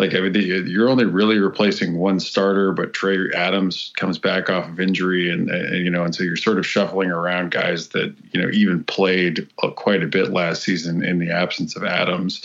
[0.00, 4.66] like I mean, you're only really replacing one starter, but Trey Adams comes back off
[4.66, 8.14] of injury, and, and, you know, and so you're sort of shuffling around guys that
[8.32, 9.46] you know even played
[9.76, 12.42] quite a bit last season in the absence of Adams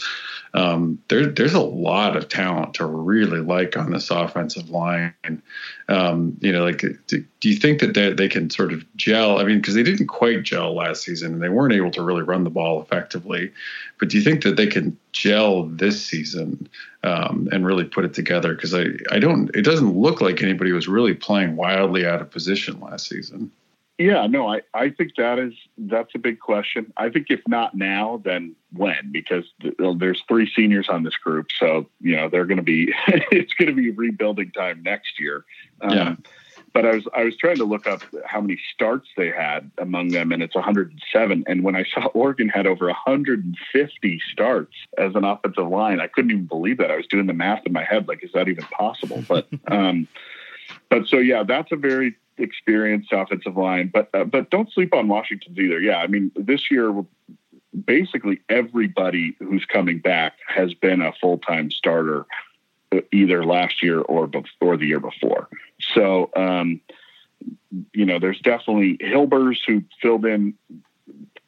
[0.55, 5.13] um, there, there's a lot of talent to really like on this offensive line.
[5.89, 6.77] Um, you know, like,
[7.07, 9.39] do, do, you think that they, they can sort of gel?
[9.39, 12.23] I mean, because they didn't quite gel last season and they weren't able to really
[12.23, 13.51] run the ball effectively.
[13.99, 16.69] But do you think that they can gel this season
[17.03, 18.55] um, and really put it together?
[18.55, 22.31] Because I, I don't, it doesn't look like anybody was really playing wildly out of
[22.31, 23.51] position last season.
[23.97, 26.91] Yeah, no, I, I think that is that's a big question.
[26.97, 29.11] I think if not now, then when?
[29.11, 32.93] Because th- there's three seniors on this group, so you know they're going to be
[33.07, 35.45] it's going to be rebuilding time next year.
[35.79, 36.15] Um, yeah.
[36.73, 40.09] But I was I was trying to look up how many starts they had among
[40.09, 41.45] them, and it's 107.
[41.47, 46.31] And when I saw Oregon had over 150 starts as an offensive line, I couldn't
[46.31, 46.91] even believe that.
[46.91, 49.23] I was doing the math in my head, like, is that even possible?
[49.25, 50.09] But um,
[50.89, 55.07] but so yeah, that's a very experienced offensive line, but uh, but don't sleep on
[55.07, 55.79] Washington's either.
[55.79, 57.05] Yeah, I mean this year
[57.86, 62.25] basically everybody who's coming back has been a full time starter
[62.91, 65.49] uh, either last year or before the year before.
[65.79, 66.81] So um,
[67.93, 70.53] you know, there's definitely Hilbers who filled in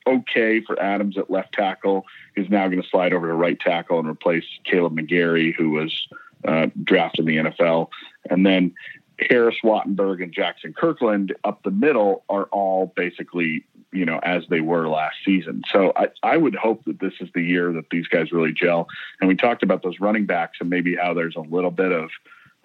[0.05, 3.99] okay for Adams at left tackle is now going to slide over to right tackle
[3.99, 6.07] and replace Kaleb McGary, who was
[6.47, 7.89] uh, drafted in the NFL.
[8.29, 8.73] And then
[9.19, 14.61] Harris Wattenberg and Jaxson Kirkland up the middle are all basically, you know, as they
[14.61, 15.63] were last season.
[15.71, 18.87] So I, I would hope that this is the year that these guys really gel.
[19.19, 22.09] And we talked about those running backs and maybe how there's a little bit of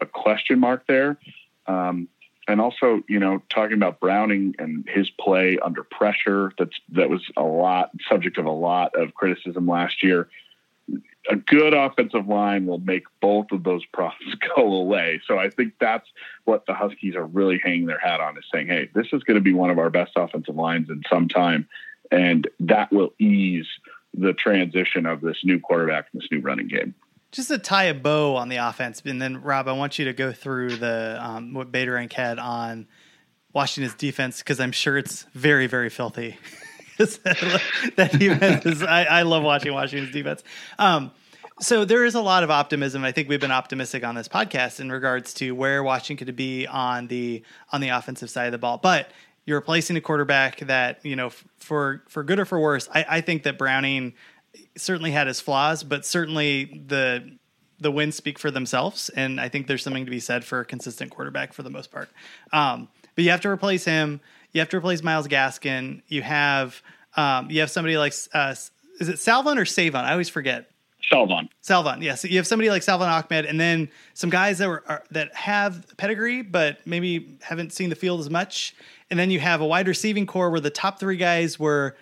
[0.00, 1.18] a question mark there.
[1.66, 2.08] Um,
[2.48, 7.22] and also, you know, talking about Browning and his play under pressure, that's that was
[7.36, 10.28] a lot subject of a lot of criticism last year
[11.30, 15.20] a good offensive line will make both of those problems go away.
[15.26, 16.08] So I think that's
[16.44, 19.36] what the Huskies are really hanging their hat on is saying, hey, this is going
[19.36, 21.68] to be one of our best offensive lines in some time.
[22.10, 23.66] And that will ease
[24.14, 26.94] the transition of this new quarterback and this new running game.
[27.30, 30.12] Just to tie a bow on the offense, and then Rob, I want you to
[30.12, 32.86] go through the um, what Beta had on
[33.54, 36.36] Washington's defense because I'm sure it's very, very filthy.
[37.96, 40.42] that defense is, I, I, love watching Washington's defense.
[40.78, 41.10] Um,
[41.60, 43.04] so there is a lot of optimism.
[43.04, 46.66] I think we've been optimistic on this podcast in regards to where Washington could be
[46.66, 48.78] on the on the offensive side of the ball.
[48.78, 49.10] But
[49.44, 52.88] you're replacing a quarterback that you know for for good or for worse.
[52.92, 54.14] I, I think that Browning
[54.76, 57.38] certainly had his flaws, but certainly the
[57.78, 60.64] the wins speak for themselves, and I think there's something to be said for a
[60.64, 62.08] consistent quarterback for the most part.
[62.52, 64.20] Um, but you have to replace him.
[64.52, 66.02] You have to replace Myles Gaskin.
[66.08, 66.82] You have
[67.16, 68.54] um, you have somebody like uh,
[69.00, 70.04] is it Salvon or Savon?
[70.04, 70.70] I always forget.
[71.10, 71.48] Salvon.
[71.60, 72.06] Salvon, yes.
[72.06, 75.04] Yeah, so you have somebody like Salvon Ahmed, and then some guys that were are,
[75.10, 78.74] that have pedigree, but maybe haven't seen the field as much.
[79.10, 81.96] And then you have a wide receiving corps where the top three guys were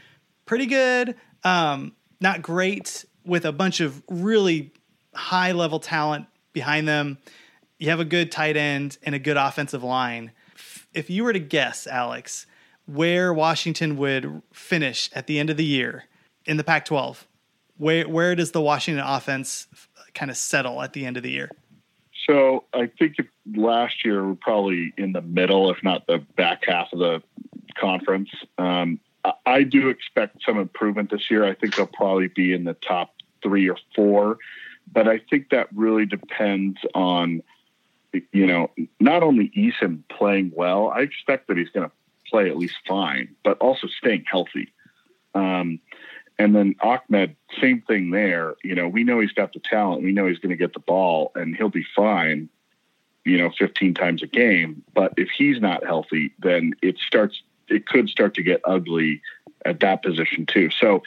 [0.46, 4.72] pretty good, um, not great, with a bunch of really
[5.14, 7.18] high level talent behind them.
[7.78, 10.30] You have a good tight end and a good offensive line.
[10.94, 12.46] If you were to guess, Alex,
[12.86, 16.04] where Washington would finish at the end of the year
[16.44, 17.26] in the Pac 12,
[17.76, 19.66] where, where does the Washington offense
[20.14, 21.50] kind of settle at the end of the year?
[22.26, 23.16] So I think
[23.54, 27.22] last year we're probably in the middle, if not the back half of the
[27.78, 28.30] conference.
[28.58, 29.00] Um,
[29.46, 31.44] I do expect some improvement this year.
[31.44, 34.38] I think they'll probably be in the top three or four,
[34.92, 37.42] but I think that really depends on,
[38.32, 40.88] you know, not only Eason playing well.
[40.88, 41.94] I expect that he's going to
[42.28, 44.72] play at least fine, but also staying healthy.
[45.34, 45.80] Um,
[46.38, 48.54] and then Ahmed, same thing there.
[48.64, 50.02] You know, we know he's got the talent.
[50.02, 52.48] We know he's going to get the ball, and he'll be fine.
[53.24, 54.82] You know, 15 times a game.
[54.94, 57.42] But if he's not healthy, then it starts.
[57.68, 59.20] It could start to get ugly
[59.64, 60.70] at that position too.
[60.70, 61.02] So,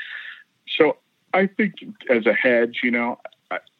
[0.67, 0.97] so
[1.33, 1.73] I think
[2.09, 3.17] as a hedge, you know,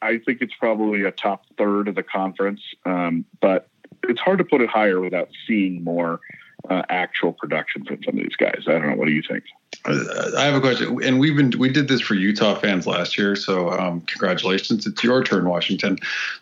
[0.01, 2.61] I, think it's probably a top third of the conference.
[2.85, 3.67] Um, but
[4.03, 6.19] it's hard to put it higher without seeing more
[6.69, 8.63] uh, actual production from some of these guys.
[8.67, 8.95] I don't know.
[8.95, 9.43] What do you think?
[9.85, 13.17] Uh, I have a question, and we've been we did this for Utah fans last
[13.17, 14.85] year, so um, congratulations!
[14.87, 15.97] It's your turn, Washington.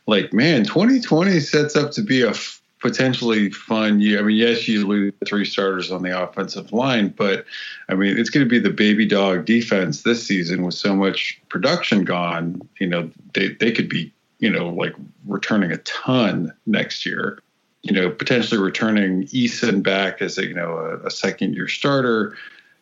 [0.05, 2.33] Like, man, 2020 sets up to be a
[2.81, 4.19] potentially fun year.
[4.19, 7.45] I mean, yes, you lose three starters on the offensive line, but
[7.89, 11.39] I mean, it's going to be the baby dog defense this season with so much
[11.49, 12.61] production gone.
[12.79, 14.93] You know, they they could be you know like
[15.25, 17.41] returning a ton next year
[17.83, 22.37] you know, potentially returning Eason back as a you know a, a second year starter.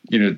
[0.09, 0.37] You know,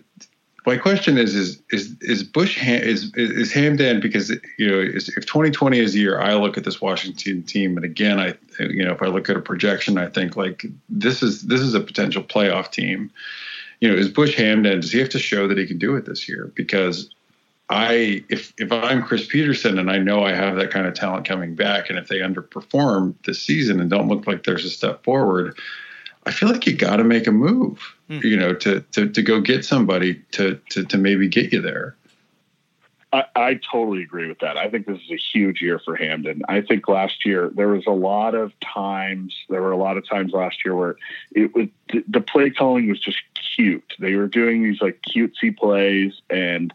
[0.65, 5.79] my question is is is is Bush is is Hamdan because you know if 2020
[5.79, 9.01] is a year I look at this Washington team and again I you know if
[9.01, 12.71] I look at a projection I think like this is this is a potential playoff
[12.71, 13.11] team.
[13.79, 16.05] You know, is Bush Hamdan does he have to show that he can do it
[16.05, 17.09] this year because
[17.71, 21.25] I if if I'm Chris Petersen and I know I have that kind of talent
[21.25, 25.05] coming back, and if they underperform this season and don't look like there's a step
[25.05, 25.57] forward,
[26.25, 28.23] I feel like you got to make a move, mm.
[28.23, 31.95] you know, to to to go get somebody to to to maybe get you there.
[33.13, 34.57] I, I totally agree with that.
[34.57, 36.41] I think this is a huge year for Hamdan.
[36.47, 40.07] I think last year there was a lot of times, there were a lot of
[40.07, 40.95] times last year where
[41.31, 41.67] it was
[42.07, 43.21] the play calling was just
[43.55, 43.93] cute.
[43.99, 46.73] They were doing these like cutesy plays and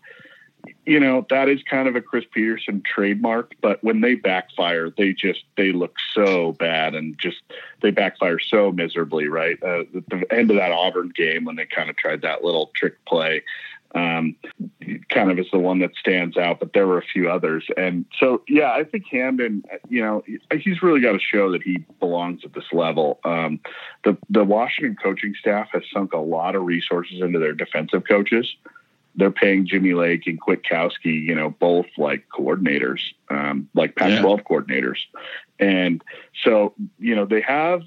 [0.87, 5.13] you know that is kind of a Chris petersen trademark, but when they backfire, they
[5.13, 7.39] just they look so bad and just
[7.83, 9.27] they backfire so miserably.
[9.27, 12.71] Right, uh, the end of that Auburn game when they kind of tried that little
[12.77, 13.43] trick play,
[13.97, 14.37] um,
[15.09, 16.61] kind of is the one that stands out.
[16.61, 20.23] But there were a few others, and so yeah, I think hamdan you know,
[20.53, 23.19] he's really got to show that he belongs at this level.
[23.25, 23.59] Um,
[24.05, 28.55] the the Washington coaching staff has sunk a lot of resources into their defensive coaches
[29.17, 33.01] they're paying Jimmy Lake and Kwiatkowski, you know, both like coordinators,
[33.31, 34.43] um, like Pac-12 yeah.
[34.45, 34.99] coordinators,
[35.59, 36.03] and
[36.45, 37.83] so you know they have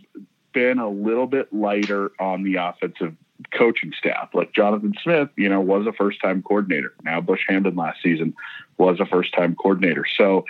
[0.51, 3.15] been a little bit lighter on the offensive
[3.51, 4.30] coaching staff.
[4.34, 6.93] Like Jonathan Smith, you know, was a first-time coordinator.
[7.03, 8.34] Now Bush Hamdan last season
[8.77, 10.05] was a first-time coordinator.
[10.17, 10.45] So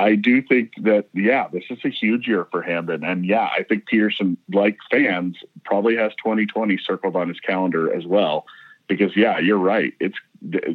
[0.00, 3.62] I do think that yeah, this is a huge year for Hamdan, and yeah, I
[3.62, 8.44] think Petersen, like fans, probably has 2020 circled on his calendar as well
[8.88, 9.94] because yeah, you're right.
[10.00, 10.18] It's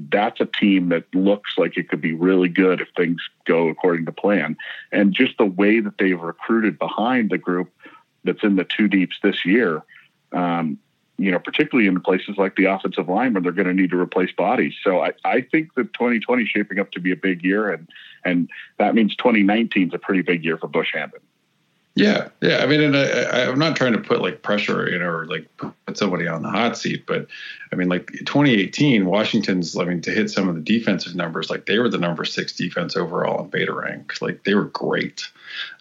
[0.10, 4.06] that's a team that looks like it could be really good if things go according
[4.06, 4.58] to plan.
[4.92, 7.72] And just the way that they've recruited behind the group
[8.24, 9.84] that's in the two deeps this year,
[10.32, 10.78] um,
[11.18, 14.00] you know, particularly in places like the offensive line where they're going to need to
[14.00, 14.74] replace bodies.
[14.84, 17.88] So I, I think that 2020 is shaping up to be a big year, and
[18.26, 21.22] and that means 2019 is a pretty big year for Bush Hamdan.
[21.96, 22.60] Yeah, yeah.
[22.60, 25.46] I mean, and I, am not trying to put like pressure, you know, or like
[25.58, 27.28] put somebody on the hot seat, but
[27.74, 31.66] I mean, like 2018, Washington's, I mean, to hit some of the defensive numbers, like
[31.66, 34.22] they were the number six defense overall in beta rank.
[34.22, 35.30] Like they were great.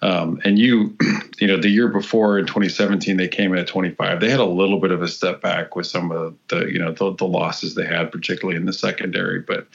[0.02, 0.96] Um, and you,
[1.38, 4.20] you know, the year before in 2017, they came in at 25.
[4.20, 6.92] They had a little bit of a step back with some of the, you know,
[6.92, 9.40] the, the losses they had, particularly in the secondary.
[9.40, 9.66] But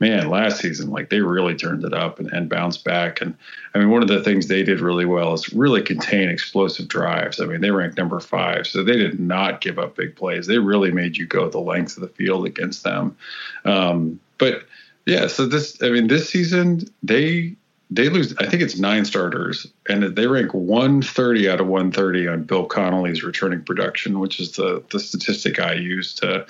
[0.00, 3.20] man, last season, like they really turned it up and, and bounced back.
[3.20, 3.36] And
[3.74, 7.38] I mean, one of the things they did really well is really contain explosive drives.
[7.38, 10.46] I mean, they ranked number five, so they did not give up big plays.
[10.46, 13.16] They really made you go the length of the field against them.
[13.64, 14.64] Um, but
[15.06, 17.56] yeah, so this, I mean, this season they
[17.90, 18.34] they lose.
[18.38, 23.24] I think it's nine starters, and they rank 130 out of 130 on Bill Connelly's
[23.24, 26.46] returning production, which is the the statistic I use to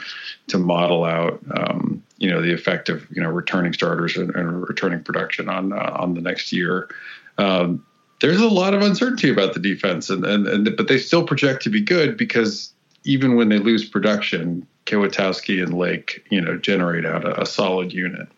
[0.48, 4.68] to model out um, you know the effect of you know returning starters and, and
[4.68, 6.90] returning production on uh, on the next year.
[7.38, 7.86] Um,
[8.20, 11.62] there's a lot of uncertainty about the defense, and, and and but they still project
[11.62, 12.74] to be good because
[13.04, 17.94] even when they lose production, Kwiatkowski and Lake, you know, generate out a, a solid
[17.94, 18.28] unit.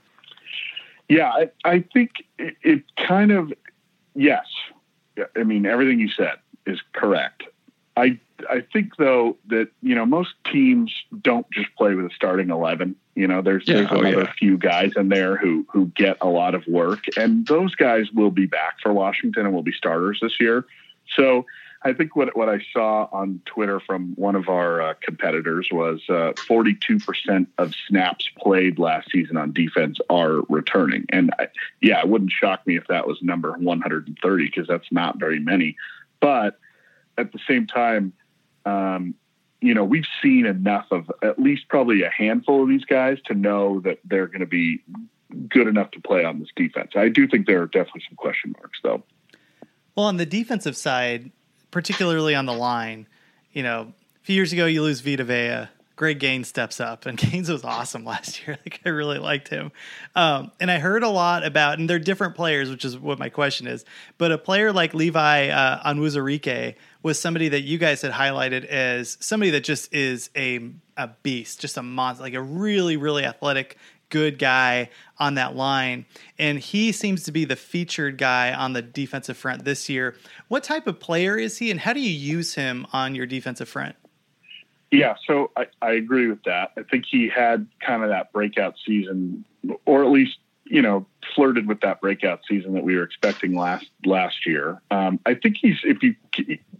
[1.12, 3.52] Yeah, I, I think it, it kind of
[4.14, 4.46] yes.
[5.36, 7.42] I mean, everything you said is correct.
[7.98, 10.90] I I think though that you know most teams
[11.20, 12.96] don't just play with a starting eleven.
[13.14, 14.32] You know, there's yeah, there's oh, another yeah.
[14.38, 18.30] few guys in there who who get a lot of work, and those guys will
[18.30, 20.64] be back for Washington and will be starters this year.
[21.14, 21.44] So
[21.84, 26.00] I think what what I saw on Twitter from one of our uh, competitors was
[26.08, 31.48] uh, 42% of snaps played last season on defense are returning, and I,
[31.80, 35.76] yeah, it wouldn't shock me if that was number 130 because that's not very many.
[36.20, 36.58] But
[37.18, 38.12] at the same time,
[38.64, 39.14] um,
[39.60, 43.34] you know, we've seen enough of at least probably a handful of these guys to
[43.34, 44.80] know that they're going to be
[45.48, 46.92] good enough to play on this defense.
[46.94, 49.02] I do think there are definitely some question marks, though.
[49.96, 51.30] Well, on the defensive side,
[51.72, 53.08] particularly on the line,
[53.52, 53.92] you know,
[54.22, 55.68] a few years ago you lose Vita Vea.
[55.94, 58.58] Greg Gaines steps up, and Gaines was awesome last year.
[58.64, 59.72] Like I really liked him,
[60.16, 63.28] um, and I heard a lot about, and they're different players, which is what my
[63.28, 63.84] question is.
[64.18, 65.94] But a player like Levi uh,
[67.02, 71.60] was somebody that you guys had highlighted as somebody that just is a a beast,
[71.60, 73.76] just a monster, like a really really athletic,
[74.12, 76.04] good guy on that line.
[76.38, 80.14] And he seems to be the featured guy on the defensive front this year.
[80.48, 83.68] What type of player is he, and how do you use him on your defensive
[83.68, 83.96] front?
[84.90, 86.72] Yeah, so I, I agree with that.
[86.76, 89.44] I think he had kind of that breakout season,
[89.86, 91.04] or at least you know,
[91.34, 94.80] flirted with that breakout season that we were expecting last last year.
[94.90, 96.14] Um, I think he's if you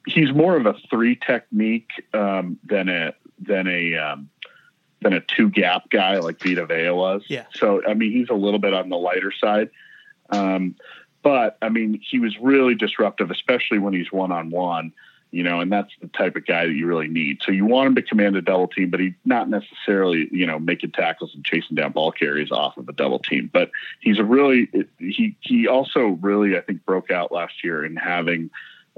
[0.06, 4.30] he's more of a three technique um, than a than a um,
[5.03, 7.22] than a two gap guy like Vita Vea was.
[7.28, 7.44] Yeah.
[7.55, 9.70] So I mean, he's a little bit on the lighter side.
[10.30, 10.76] Um,
[11.22, 14.92] but I mean, he was really disruptive, especially when he's one on one
[15.32, 17.40] you know, and that's the type of guy that you really need.
[17.42, 20.59] So you want him to command a double team, but he's not necessarily, you know,
[20.59, 23.50] making tackles and chasing down ball carries off of a double team.
[23.50, 27.96] But he's a really he he also really I think broke out last year in
[27.96, 28.50] having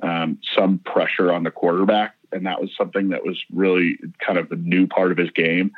[0.03, 4.49] um, some pressure on the quarterback, and that was something that was really kind of
[4.49, 5.73] the new part of his game.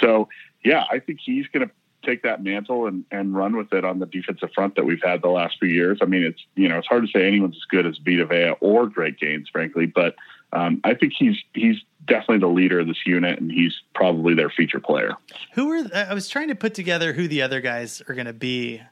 [0.00, 0.28] So
[0.64, 1.72] yeah, I think he's going to
[2.04, 5.22] take that mantle and, and run with it on the defensive front that we've had
[5.22, 5.98] the last few years.
[6.02, 8.54] I mean, it's you know it's hard to say anyone's as good as Vita Vea
[8.60, 10.14] or Greg Gaines, frankly, but
[10.52, 14.50] um, I think he's he's definitely the leader of this unit, and he's probably their
[14.50, 15.14] feature player.
[15.54, 18.32] Who are I was trying to put together who the other guys are going to
[18.32, 18.82] be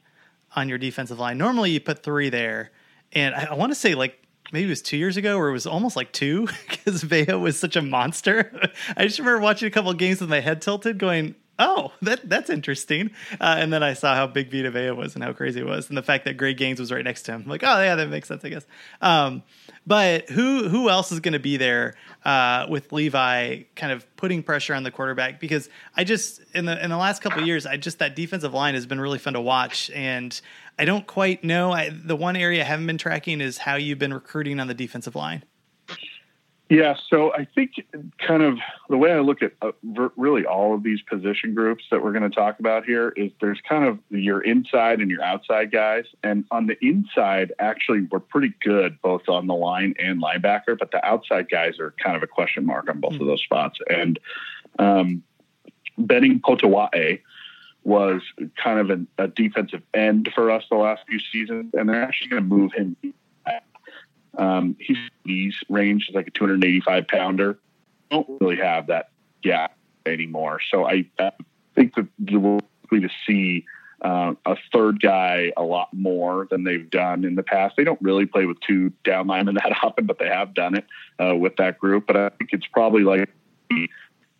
[0.56, 1.38] on your defensive line.
[1.38, 2.70] Normally, you put three there,
[3.12, 4.22] and I, I want to say like
[4.52, 7.58] maybe it was two years ago, or it was almost like two because Vea was
[7.58, 8.70] such a monster.
[8.96, 12.50] I just remember watching a couple games with my head tilted, going, oh, that that's
[12.50, 13.10] interesting.
[13.40, 15.88] Uh, and then I saw how big Vita Vea was and how crazy it was,
[15.88, 17.42] and the fact that Greg Gaines was right next to him.
[17.42, 18.66] I'm like, oh yeah, that makes sense, I guess.
[19.00, 19.42] Um,
[19.86, 21.94] but who who else is going to be there
[22.24, 25.40] uh, with Levi, kind of putting pressure on the quarterback?
[25.40, 28.74] Because I just in the in the last couple years, I just that defensive line
[28.74, 30.38] has been really fun to watch, and
[30.78, 31.72] I don't quite know.
[31.72, 34.74] I, the one area I haven't been tracking is how you've been recruiting on the
[34.74, 35.42] defensive line.
[36.70, 37.82] Yeah, so I think
[38.18, 38.58] kind of
[38.90, 39.72] the way I look at uh,
[40.16, 43.60] really all of these position groups that we're going to talk about here is there's
[43.66, 46.04] kind of your inside and your outside guys.
[46.22, 50.90] And on the inside, actually, we're pretty good both on the line and linebacker, but
[50.90, 53.22] the outside guys are kind of a question mark on both mm-hmm.
[53.22, 53.78] of those spots.
[53.88, 54.18] And
[54.78, 55.22] um,
[55.96, 57.22] Benning Potoa'e
[57.84, 58.20] was
[58.62, 62.28] kind of an, a defensive end for us the last few seasons, and they're actually
[62.28, 62.94] going to move him
[64.38, 64.76] um,
[65.24, 67.58] he's range is like a 285 pounder.
[68.10, 69.10] Don't really have that
[69.42, 69.76] gap
[70.06, 70.60] anymore.
[70.70, 71.32] So I, I
[71.74, 73.66] think that we're likely to see
[74.00, 77.76] uh, a third guy a lot more than they've done in the past.
[77.76, 80.84] They don't really play with two down linemen that often, but they have done it
[81.18, 82.06] uh, with that group.
[82.06, 83.28] But I think it's probably like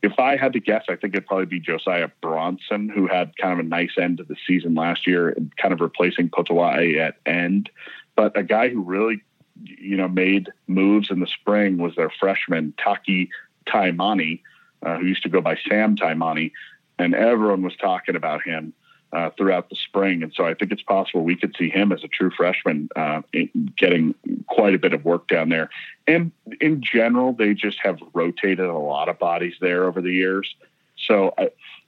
[0.00, 3.52] if I had to guess, I think it'd probably be Josiah Bronson, who had kind
[3.52, 7.16] of a nice end of the season last year, and kind of replacing Potoa'e at
[7.26, 7.68] end.
[8.14, 9.22] But a guy who really
[9.64, 13.30] you know, made moves in the spring was their freshman Taki
[13.66, 14.40] Taimani,
[14.82, 16.52] uh, who used to go by Sam Taimani,
[16.98, 18.72] and everyone was talking about him
[19.12, 20.22] uh, throughout the spring.
[20.22, 23.22] And so I think it's possible we could see him as a true freshman uh,
[23.76, 24.14] getting
[24.46, 25.70] quite a bit of work down there.
[26.06, 30.54] And in general, they just have rotated a lot of bodies there over the years.
[30.96, 31.34] So,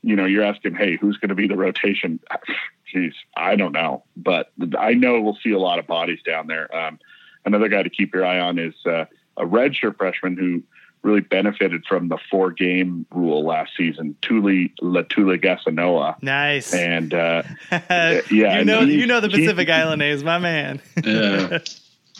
[0.03, 2.21] you know, you're asking, hey, who's going to be the rotation?
[2.93, 6.75] Geez, I don't know, but I know we'll see a lot of bodies down there.
[6.75, 6.99] Um,
[7.45, 9.05] another guy to keep your eye on is uh,
[9.37, 10.63] a redshirt freshman who
[11.03, 14.17] really benefited from the four game rule last season.
[14.23, 16.23] Tuli Letuligasenoa.
[16.23, 16.75] Nice.
[16.75, 20.81] And uh, yeah, you know you know the Pacific Island names, my man.
[21.05, 21.59] yeah.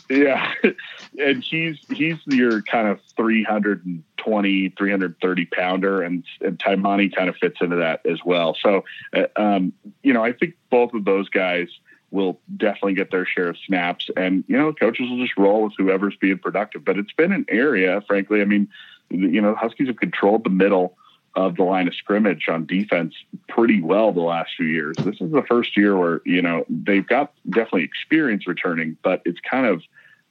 [0.09, 0.53] Yeah.
[1.19, 7.57] and he's he's your kind of 320 330 pounder and and Taimani kind of fits
[7.61, 8.83] into that as well so
[9.15, 11.67] uh, um, you know i think both of those guys
[12.11, 15.73] will definitely get their share of snaps and you know coaches will just roll with
[15.77, 18.67] whoever's being productive but it's been an area frankly i mean
[19.09, 20.97] you know huskies have controlled the middle
[21.35, 23.15] of the line of scrimmage on defense
[23.47, 27.07] pretty well the last few years this is the first year where you know they've
[27.07, 29.81] got definitely experience returning but it's kind of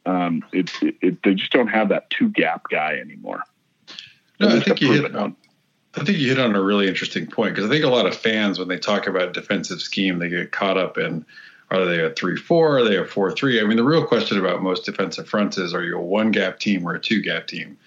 [0.07, 3.43] um, it, it, it, they just don't have that two gap guy anymore.
[4.39, 5.37] No, I think you hit on.
[5.95, 8.17] I think you hit on a really interesting point because I think a lot of
[8.17, 11.27] fans, when they talk about defensive scheme, they get caught up in
[11.71, 12.79] are they a three four?
[12.79, 13.61] Are they a four three?
[13.61, 16.59] I mean, the real question about most defensive fronts is: Are you a one gap
[16.59, 17.79] team or a two gap team?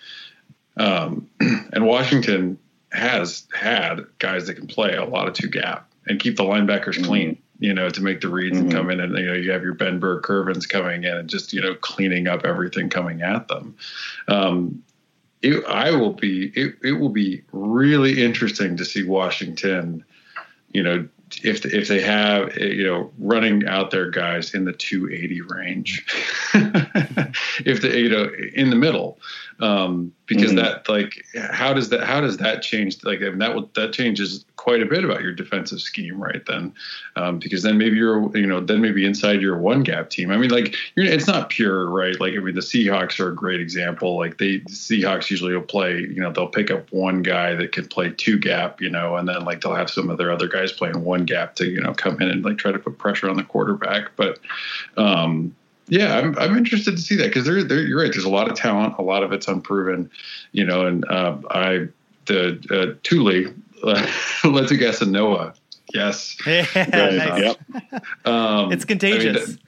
[0.78, 2.58] Um, and Washington
[2.92, 6.96] has had guys that can play a lot of two gap and keep the linebackers
[6.96, 7.06] mm-hmm.
[7.06, 8.66] clean you know, to make the reads mm-hmm.
[8.66, 11.54] and come in and, you know, you have your Ben Burr-Kirvens coming in and just,
[11.54, 13.78] you know, cleaning up everything coming at them.
[14.28, 14.84] Um,
[15.42, 20.04] it, I will be, it, it will be really interesting to see Washington,
[20.74, 21.08] you know,
[21.44, 26.06] if if they have you know running out their guys in the 280 range,
[27.66, 29.20] if they you know in the middle,
[29.64, 30.58] um, because mm-hmm.
[30.58, 34.44] that like how does that how does that change like I mean, that that changes
[34.58, 36.74] quite a bit about your defensive scheme right then
[37.16, 40.38] um, because then maybe you're you know then maybe inside your one gap team I
[40.38, 44.18] mean like it's not pure right like I mean the Seahawks are a great example
[44.18, 47.72] like they the Seahawks usually will play you know they'll pick up one guy that
[47.72, 50.50] can play two gap you know and then like they'll have some of their other
[50.50, 53.30] guys playing one gap to you know come in and like try to put pressure
[53.30, 54.40] on the quarterback but
[54.98, 55.56] um
[55.88, 58.12] yeah, I'm, I'm interested to see that because there, there, you're right.
[58.12, 58.96] There's a lot of talent.
[58.98, 60.10] A lot of it's unproven,
[60.52, 60.86] you know.
[60.86, 61.88] And uh, I,
[62.26, 63.48] the uh, Tuli,
[63.84, 64.08] uh,
[64.44, 65.54] let's guess a Noah.
[65.94, 67.42] Yes, yeah, nice.
[67.42, 68.04] yep.
[68.26, 69.44] Um, it's contagious.
[69.44, 69.60] I mean,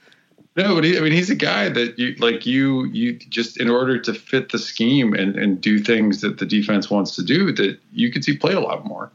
[0.56, 2.46] no, but he, I mean, he's a guy that you like.
[2.46, 6.46] You, you just in order to fit the scheme and and do things that the
[6.46, 9.10] defense wants to do, that you could see play a lot more.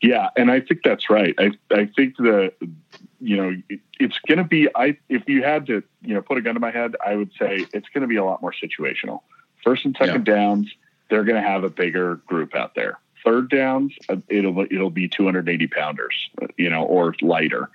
[0.00, 1.34] Yeah, and I think that's right.
[1.38, 2.52] I I think the
[3.20, 4.68] you know it, it's going to be.
[4.74, 7.30] I if you had to you know put a gun to my head, I would
[7.38, 9.20] say it's going to be a lot more situational.
[9.62, 10.34] First and second yeah.
[10.34, 10.72] downs,
[11.10, 12.98] they're going to have a bigger group out there.
[13.24, 16.14] Third downs, uh, it'll it'll be 280 pounders,
[16.56, 17.70] you know, or lighter.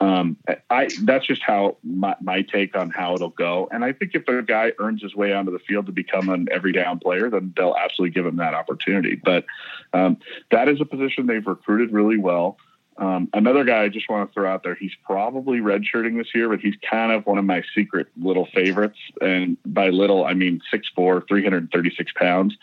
[0.00, 0.36] Um,
[0.70, 3.68] I that's just how my, my take on how it'll go.
[3.70, 6.48] And I think if a guy earns his way onto the field to become an
[6.50, 9.14] every down player, then they'll absolutely give him that opportunity.
[9.14, 9.44] But
[9.92, 10.16] um,
[10.50, 12.58] that is a position they've recruited really well.
[12.96, 16.48] Um, another guy I just want to throw out there, he's probably redshirting this year,
[16.48, 18.98] but he's kind of one of my secret little favorites.
[19.20, 22.56] And by little, I mean 6'4, 336 pounds.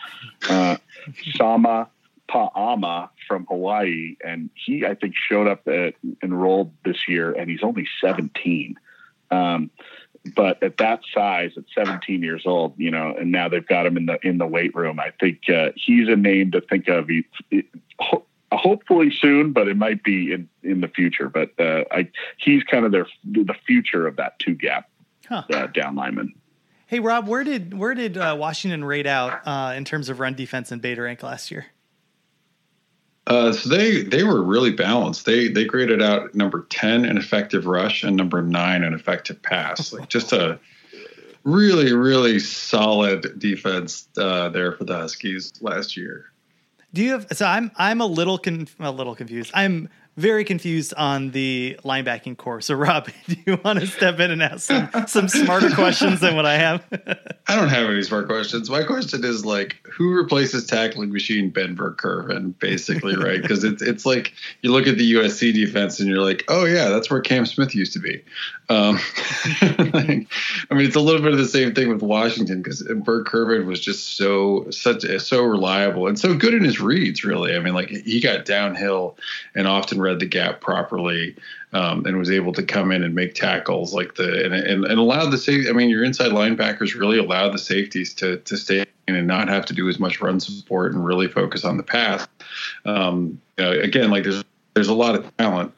[0.48, 0.76] Uh,
[1.36, 1.88] Sama
[2.28, 7.62] Pa'ama from Hawaii, and he I think showed up at enrolled this year, and he's
[7.62, 8.76] only 17.
[9.30, 9.70] Um,
[10.36, 13.96] but at that size, at 17 years old, you know, and now they've got him
[13.96, 15.00] in the in the weight room.
[15.00, 17.08] I think uh, he's a name to think of.
[17.08, 17.66] He, it,
[18.56, 21.28] hopefully soon, but it might be in in the future.
[21.28, 24.88] But uh, I, he's kind of their the future of that two gap
[25.28, 25.44] huh.
[25.52, 26.34] uh, down lineman.
[26.86, 30.34] Hey Rob, where did where did uh, Washington rate out uh, in terms of run
[30.34, 31.66] defense and beta rank last year?
[33.26, 35.24] Uh, so they they were really balanced.
[35.24, 39.92] They they graded out number ten in effective rush and number nine in effective pass.
[39.92, 40.58] Like just a
[41.44, 46.31] really really solid defense uh, there for the Huskies last year.
[46.94, 47.26] Do you have?
[47.32, 49.50] So I'm I'm a little con, a little confused.
[49.54, 52.60] I'm very confused on the linebacking corps.
[52.60, 56.36] So, Rob, do you want to step in and ask some, some smarter questions than
[56.36, 56.84] what I have?
[57.48, 58.68] I don't have any smart questions.
[58.68, 63.40] My question is like, who replaces tackling machine Ben Burr-Kirven, basically, right?
[63.40, 66.88] Because it's it's like you look at the USC defense and you're like, oh yeah,
[66.88, 68.22] that's where Cam Smith used to be.
[68.68, 68.98] Um,
[69.60, 70.28] like,
[70.70, 73.80] I mean, it's a little bit of the same thing with Washington because Burr-Kirven was
[73.80, 77.24] just so such so reliable and so good in his reads.
[77.24, 79.16] Really, I mean, like he got downhill
[79.54, 81.36] and often read the gap properly
[81.72, 84.98] um, and was able to come in and make tackles like the and, and, and
[84.98, 85.68] allowed the safety.
[85.68, 89.66] I mean, your inside linebackers really allowed the safeties to to stay and not have
[89.66, 92.26] to do as much run support and really focus on the pass.
[92.84, 94.44] Um, you know, again, like there's
[94.74, 95.72] there's a lot of talent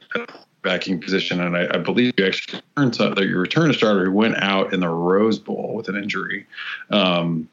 [0.62, 4.12] backing position, and I, I believe you actually returned that your return a starter who
[4.12, 6.46] went out in the Rose Bowl with an injury.
[6.90, 7.48] Um,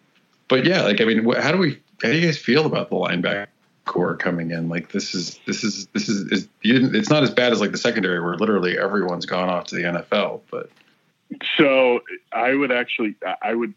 [0.48, 1.80] but yeah, like I mean, how do we?
[2.02, 3.48] How do you guys feel about the linebacker?
[3.86, 4.70] Core coming in.
[4.70, 7.78] Like this is this is this is, is it's not as bad as like the
[7.78, 10.42] secondary where literally everyone's gone off to the NFL.
[10.50, 10.70] But
[11.58, 12.02] so
[12.32, 13.74] I would actually I would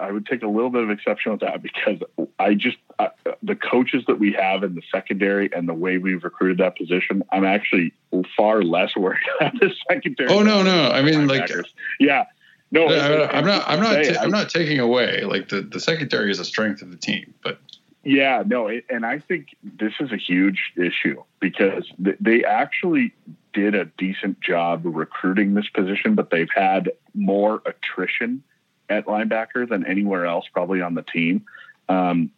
[0.00, 1.98] I would take a little bit of exception with that because
[2.38, 3.10] I just I,
[3.42, 7.22] the coaches that we have in the secondary and the way we've recruited that position,
[7.32, 7.92] I'm actually
[8.36, 10.30] far less worried about the secondary.
[10.30, 11.50] Oh no, no, I mean like
[12.00, 12.24] yeah.
[12.72, 13.64] No, I'm not.
[13.68, 14.16] I'm not.
[14.18, 17.60] I'm not taking away like the the secondary is a strength of the team, but
[18.06, 23.12] yeah, no, and I think this is a huge issue because they actually
[23.52, 28.44] did a decent job recruiting this position, but they've had more attrition
[28.88, 31.46] at linebacker than anywhere else probably on the team.
[31.88, 32.30] Um,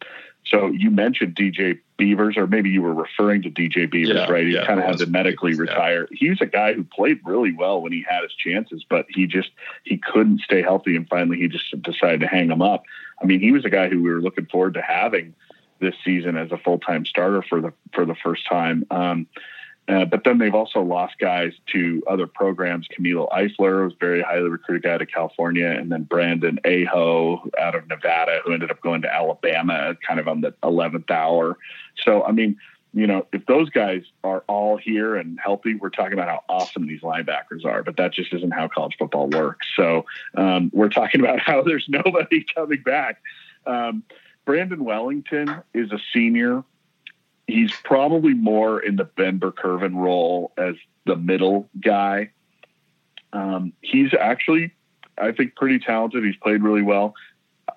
[0.43, 4.47] so you mentioned DJ Beavers, or maybe you were referring to DJ Beavers, yeah, right?
[4.47, 6.07] He yeah, kind of had to medically Beavers, retire.
[6.09, 6.17] Yeah.
[6.19, 9.27] He was a guy who played really well when he had his chances, but he
[9.27, 9.51] just
[9.83, 12.85] he couldn't stay healthy, and finally he just decided to hang him up.
[13.21, 15.35] I mean, he was a guy who we were looking forward to having
[15.79, 18.85] this season as a full time starter for the for the first time.
[18.91, 19.27] Um,
[19.89, 22.87] uh, but then they've also lost guys to other programs.
[22.87, 27.73] Camilo Eifler was very highly recruited guy out of California, and then Brandon Kaho out
[27.73, 31.57] of Nevada, who ended up going to Alabama kind of on the 11th hour.
[32.03, 32.57] So, I mean,
[32.93, 36.87] you know, if those guys are all here and healthy, we're talking about how awesome
[36.87, 39.67] these linebackers are, but that just isn't how college football works.
[39.75, 40.05] So
[40.35, 43.21] um, we're talking about how there's nobody coming back.
[43.65, 44.03] Um,
[44.45, 46.63] Brandon Wellington is a senior
[47.49, 50.75] he's probably more in the Ben Burr-Kirven role as
[51.05, 52.31] the middle guy.
[53.33, 54.73] Um, he's actually,
[55.17, 56.23] I think, pretty talented.
[56.23, 57.15] He's played really well.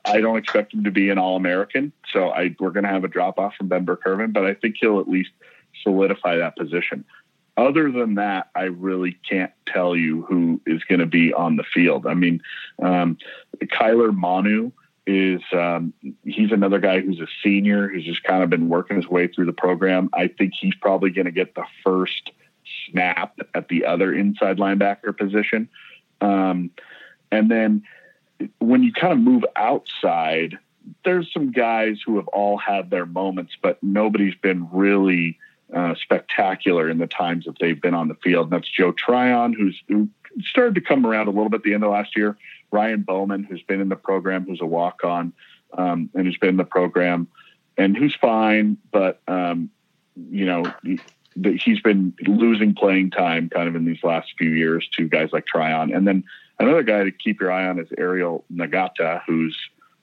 [0.05, 3.05] I don't expect him to be an All American, so I, we're going to have
[3.05, 5.31] a drop off from Ben Burr-Kirven, but I think he'll at least
[5.83, 7.05] solidify that position.
[7.57, 11.65] Other than that, I really can't tell you who is going to be on the
[11.65, 12.07] field.
[12.07, 12.43] I mean,
[12.83, 13.19] um,
[13.63, 14.73] Kyler Manu
[15.07, 15.93] is um,
[16.25, 19.47] he's another guy who's a senior who's just kind of been working his way through
[19.47, 20.09] the program.
[20.13, 22.31] I think he's probably going to get the first
[22.89, 25.69] snap at the other inside linebacker position.
[26.21, 26.71] Um,
[27.31, 27.83] and then
[28.59, 30.59] when you kind of move outside,
[31.05, 35.39] there's some guys who have all had their moments, but nobody's been really
[35.75, 38.47] uh, spectacular in the times that they've been on the field.
[38.47, 40.09] And that's Joe Tryon, who's who
[40.45, 42.37] started to come around a little bit at the end of last year.
[42.73, 45.33] Ryan Bowman, who's been in the program, who's a walk on,
[45.77, 47.29] um, and who's been in the program,
[47.77, 49.70] and who's fine, but um,
[50.31, 50.99] you know he,
[51.59, 55.47] he's been losing playing time kind of in these last few years to guys like
[55.47, 56.25] Tryon, and then
[56.59, 59.57] another guy to keep your eye on is Ariel Ngata, who's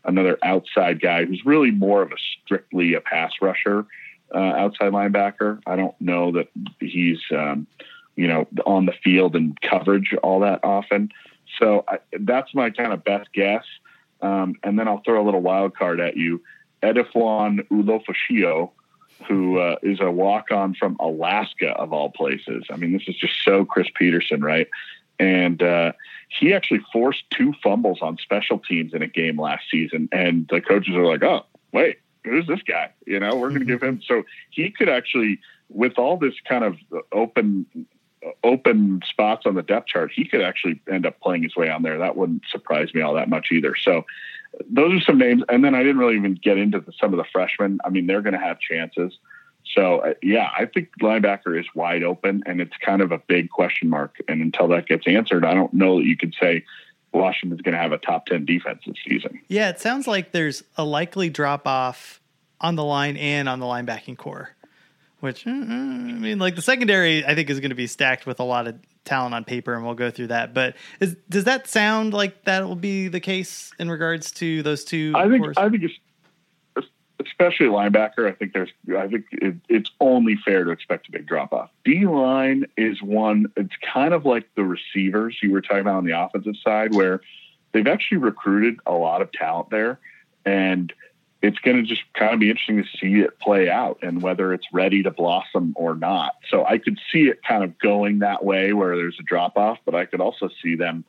[0.06, 3.86] another outside guy who's really more of a strictly a pass rusher,
[4.34, 5.62] uh, outside linebacker.
[5.66, 6.50] I don't know that
[6.80, 7.68] he's um,
[8.16, 11.12] you know on the field and coverage all that often.
[11.60, 13.66] So I, that's my kind of best guess.
[14.22, 16.42] Um, and then I'll throw a little wild card at you.
[16.82, 18.72] Edefuan Ulofoshio,
[19.28, 22.66] who uh, is a walk on from Alaska, of all places.
[22.70, 24.68] I mean, this is just so Chris Petersen, right?
[25.20, 25.92] And uh,
[26.30, 30.08] he actually forced two fumbles on special teams in a game last season.
[30.12, 32.92] And the coaches are like, oh, wait, who's this guy?
[33.06, 34.02] You know, we're going to give him.
[34.06, 36.78] So he could actually, with all this kind of
[37.12, 37.66] open
[38.44, 41.84] open spots on the depth chart, he could actually end up playing his way on
[41.84, 41.98] there.
[41.98, 43.76] That wouldn't surprise me all that much either.
[43.82, 44.06] So
[44.70, 45.44] those are some names.
[45.48, 47.80] And then I didn't really even get into the, some of the freshmen.
[47.86, 49.18] I mean, they're going to have chances.
[49.76, 53.50] So uh, yeah, I think linebacker is wide open, and it's kind of a big
[53.50, 54.16] question mark.
[54.28, 56.66] And until that gets answered, I don't know that you could say
[57.14, 59.40] Washington's going to have a top ten defense this season.
[59.48, 62.20] Yeah, it sounds like there's a likely drop off
[62.60, 64.56] on the line and on the linebacking corps
[65.20, 68.26] which uh, uh, I mean, like the secondary, I think is going to be stacked
[68.26, 70.54] with a lot of talent on paper, and we'll go through that.
[70.54, 74.84] But is, does that sound like that will be the case in regards to those
[74.84, 75.14] two?
[75.16, 75.96] I think I think it's
[77.26, 78.28] especially linebacker.
[78.28, 81.70] I think there's I think it, it's only fair to expect a big drop off.
[81.84, 83.48] D line is one.
[83.58, 87.22] It's kind of like the receivers you were talking about on the offensive side, where
[87.72, 90.00] they've actually recruited a lot of talent there,
[90.46, 90.94] and
[91.42, 94.54] it's going to just kind of be interesting to see it play out and whether
[94.54, 96.36] it's ready to blossom or not.
[96.50, 99.78] So I could see it kind of going that way where there's a drop off,
[99.86, 101.06] but I could also see them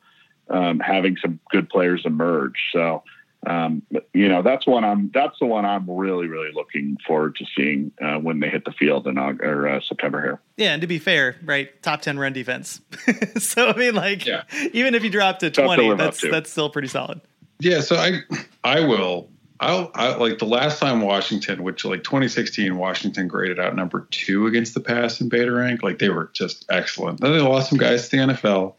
[0.49, 2.55] um, having some good players emerge.
[2.71, 3.03] So,
[3.45, 3.81] um,
[4.13, 7.91] you know, that's one I'm, that's the one I'm really, really looking forward to seeing
[8.01, 10.41] uh, when they hit the field in August, or uh, September here.
[10.55, 10.73] Yeah.
[10.73, 11.81] And to be fair, right.
[11.81, 12.79] Top 10 run defense.
[13.37, 14.43] so, I mean, like, yeah.
[14.71, 17.19] even if you drop to 20, that's, that's still pretty solid.
[17.59, 17.81] Yeah.
[17.81, 18.21] So I,
[18.63, 19.27] I will
[19.61, 24.47] I, I, like the last time Washington, which like 2016, Washington graded out number two
[24.47, 25.83] against the pass in beta rank.
[25.83, 27.21] Like they were just excellent.
[27.21, 28.73] Then they lost some guys to the NFL.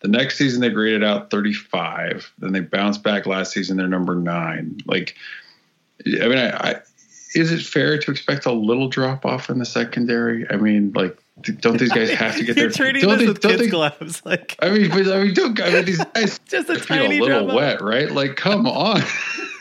[0.00, 2.32] The next season they graded out 35.
[2.38, 3.76] Then they bounced back last season.
[3.76, 4.78] They're number nine.
[4.86, 5.14] Like,
[6.04, 6.80] I mean, I, I
[7.34, 10.50] is it fair to expect a little drop off in the secondary?
[10.50, 13.62] I mean, like don't these guys have to get their don't they, with don't kids
[13.62, 14.22] they, gloves?
[14.24, 17.22] Like I mean, but I mean, don't I mean these guys just a tiny a
[17.22, 18.10] little wet, right?
[18.10, 19.00] Like, come on.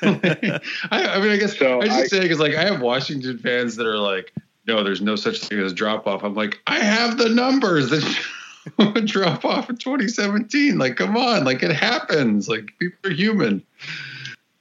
[0.04, 0.60] I,
[0.91, 3.88] I, mean, I guess so I just say because like I have Washington fans that
[3.88, 4.34] are like,
[4.68, 6.24] no, there's no such thing as drop off.
[6.24, 10.78] I'm like, I have the numbers that drop off in 2017.
[10.78, 12.47] Like, come on, like it happens.
[12.47, 13.64] Like people are human.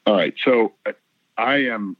[0.06, 0.72] All right, so
[1.38, 1.96] I am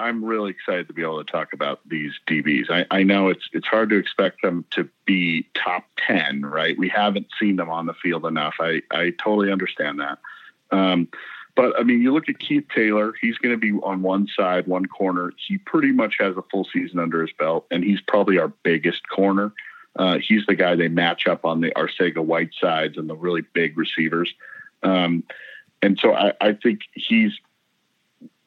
[0.00, 2.70] I'm really excited to be able to talk about these DBs.
[2.70, 6.76] I, I, know it's it's hard to expect them to be top ten, right?
[6.78, 8.54] We haven't seen them on the field enough.
[8.58, 10.18] I I totally understand that.
[10.70, 11.08] Um,
[11.56, 13.12] but I mean, you look at Keith Taylor.
[13.20, 15.32] He's going to be on one side, one corner.
[15.36, 19.08] He pretty much has a full season under his belt, and he's probably our biggest
[19.08, 19.52] corner.
[19.96, 23.42] Uh, he's the guy they match up on the Arcega White sides and the really
[23.52, 24.32] big receivers.
[24.82, 25.24] Um,
[25.82, 27.32] and so I, I think he's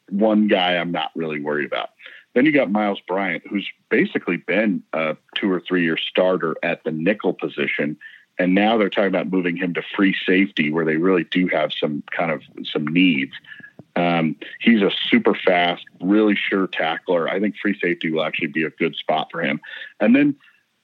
[0.09, 1.89] one guy I'm not really worried about.
[2.33, 6.83] Then you got Myles Bryant, who's basically been a two or three year starter at
[6.83, 7.97] the nickel position.
[8.39, 11.71] And now they're talking about moving him to free safety where they really do have
[11.71, 13.33] some kind of some needs.
[13.95, 17.29] Um, he's a super fast, really sure tackler.
[17.29, 19.61] I think free safety will actually be a good spot for him.
[19.99, 20.35] And then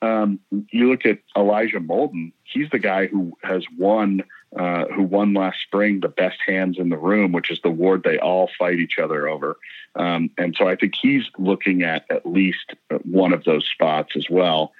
[0.02, 0.40] um,
[0.72, 2.32] you look at Elijah Molden.
[2.44, 4.24] He's the guy who has won
[4.56, 8.02] uh, who won last spring the best hands in the room, which is the award
[8.04, 9.58] they all fight each other over.
[9.96, 12.74] Um, and so I think he's looking at at least
[13.04, 14.72] one of those spots as well.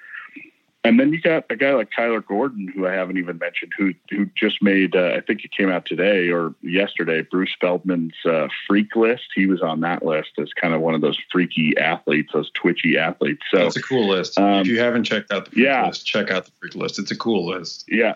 [0.82, 3.92] And then you got a guy like Kyler Gordon, who I haven't even mentioned, who
[4.08, 7.20] who just made uh, I think it came out today or yesterday.
[7.20, 9.24] Bruce Feldman's uh, freak list.
[9.34, 12.96] He was on that list as kind of one of those freaky athletes, those twitchy
[12.96, 13.42] athletes.
[13.50, 14.38] So it's a cool list.
[14.38, 15.86] Um, if you haven't checked out the freak yeah.
[15.86, 16.98] list, check out the freak list.
[16.98, 17.84] It's a cool list.
[17.86, 18.14] Yeah,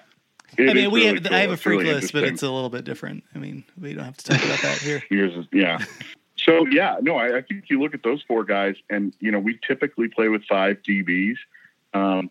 [0.57, 1.35] it I mean, we really have cool.
[1.35, 3.25] I have a freak really list, but it's a little bit different.
[3.35, 5.03] I mean, we don't have to talk about that here.
[5.09, 5.79] Here's yeah.
[6.37, 9.39] So yeah, no, I, I, think you look at those four guys, and you know,
[9.39, 11.37] we typically play with five DBs,
[11.95, 12.31] um,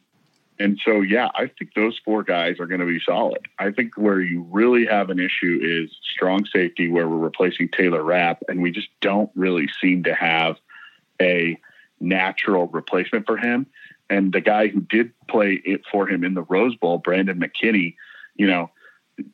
[0.64, 3.42] and so yeah, I think those four guys are going to be solid.
[3.60, 8.02] I think where you really have an issue is strong safety, where we're replacing Taylor
[8.02, 10.56] Rapp, and we just don't really seem to have
[11.22, 11.60] a
[12.00, 13.66] natural replacement for him.
[14.10, 17.96] And the guy who did play it for him in the Rose Bowl, Brandon McKinney,
[18.36, 18.72] you know,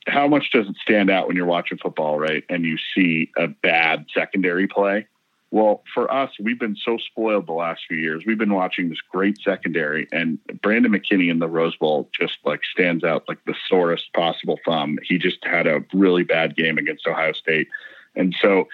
[0.07, 2.43] how much does it stand out when you're watching football, right?
[2.49, 5.05] And you see a bad secondary play.
[5.51, 8.23] Well, for us, we've been so spoiled the last few years.
[8.25, 12.61] We've been watching this great secondary, and Brandon McKinney in the Rose Bowl just like
[12.63, 14.99] stands out like the sorest possible thumb.
[15.03, 17.67] He just had a really bad game against Ohio State,
[18.15, 18.67] and so,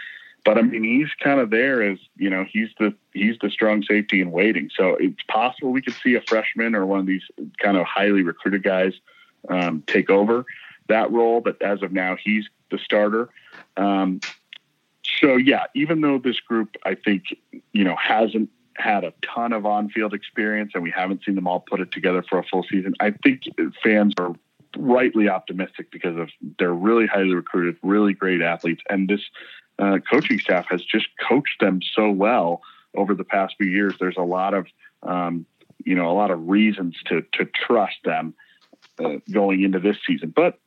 [0.43, 3.81] but I mean, he's kind of there as you know, he's the he's the strong
[3.81, 4.69] safety in waiting.
[4.75, 7.23] So it's possible we could see a freshman or one of these
[7.57, 8.93] kind of highly recruited guys
[9.47, 10.45] um, take over
[10.89, 11.39] that role.
[11.39, 13.29] But as of now, he's the starter.
[13.77, 14.19] Um,
[15.19, 17.23] so yeah, even though this group, I think,
[17.73, 21.61] you know, hasn't had a ton of on-field experience and we haven't seen them all
[21.61, 23.43] put it together for a full season, I think
[23.83, 24.33] fans are
[24.77, 29.21] rightly optimistic because of they're really highly recruited, really great athletes, and this
[29.79, 32.61] uh, coaching staff has just coached them so well
[32.95, 33.95] over the past few years.
[33.99, 34.67] There's a lot of
[35.03, 35.45] um,
[35.83, 38.33] you know a lot of reasons to to trust them
[39.03, 40.33] uh, going into this season.
[40.35, 40.59] But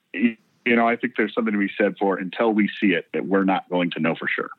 [0.77, 3.45] know, I think there's something to be said for until we see it that we're
[3.45, 4.51] not going to know for sure.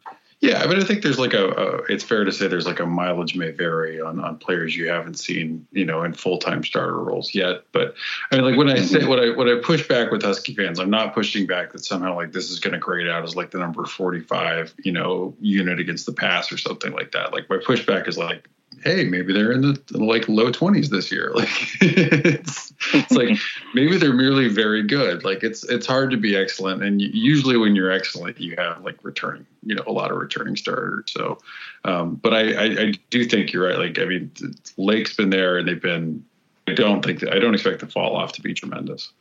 [0.41, 2.80] Yeah, I mean, I think there's like a, a, it's fair to say there's like
[2.80, 6.64] a mileage may vary on, on players you haven't seen, you know, in full time
[6.64, 7.64] starter roles yet.
[7.74, 7.95] But
[8.32, 8.86] I mean, like when I mm-hmm.
[8.86, 11.84] say what I what I push back with Husky fans, I'm not pushing back that
[11.84, 15.36] somehow like this is going to grade out as like the number 45, you know,
[15.41, 17.34] unit against the pass or something like that.
[17.34, 18.47] Like my pushback is like
[18.84, 21.34] hey, maybe they're in the like low 20s this year.
[21.40, 21.50] Like
[21.82, 23.38] it's, it's like
[23.74, 25.24] maybe they're merely very good.
[25.24, 28.98] Like it's it's hard to be excellent, and usually when you're excellent, you have like
[29.04, 31.06] returning, you know, a lot of returning starters.
[31.08, 31.40] So,
[31.86, 33.78] um, but I, I, I do think you're right.
[33.78, 34.32] Like I mean,
[34.78, 36.26] Lake's been there, and they've been.
[36.68, 39.12] I don't think that, I don't expect the fall off to be tremendous.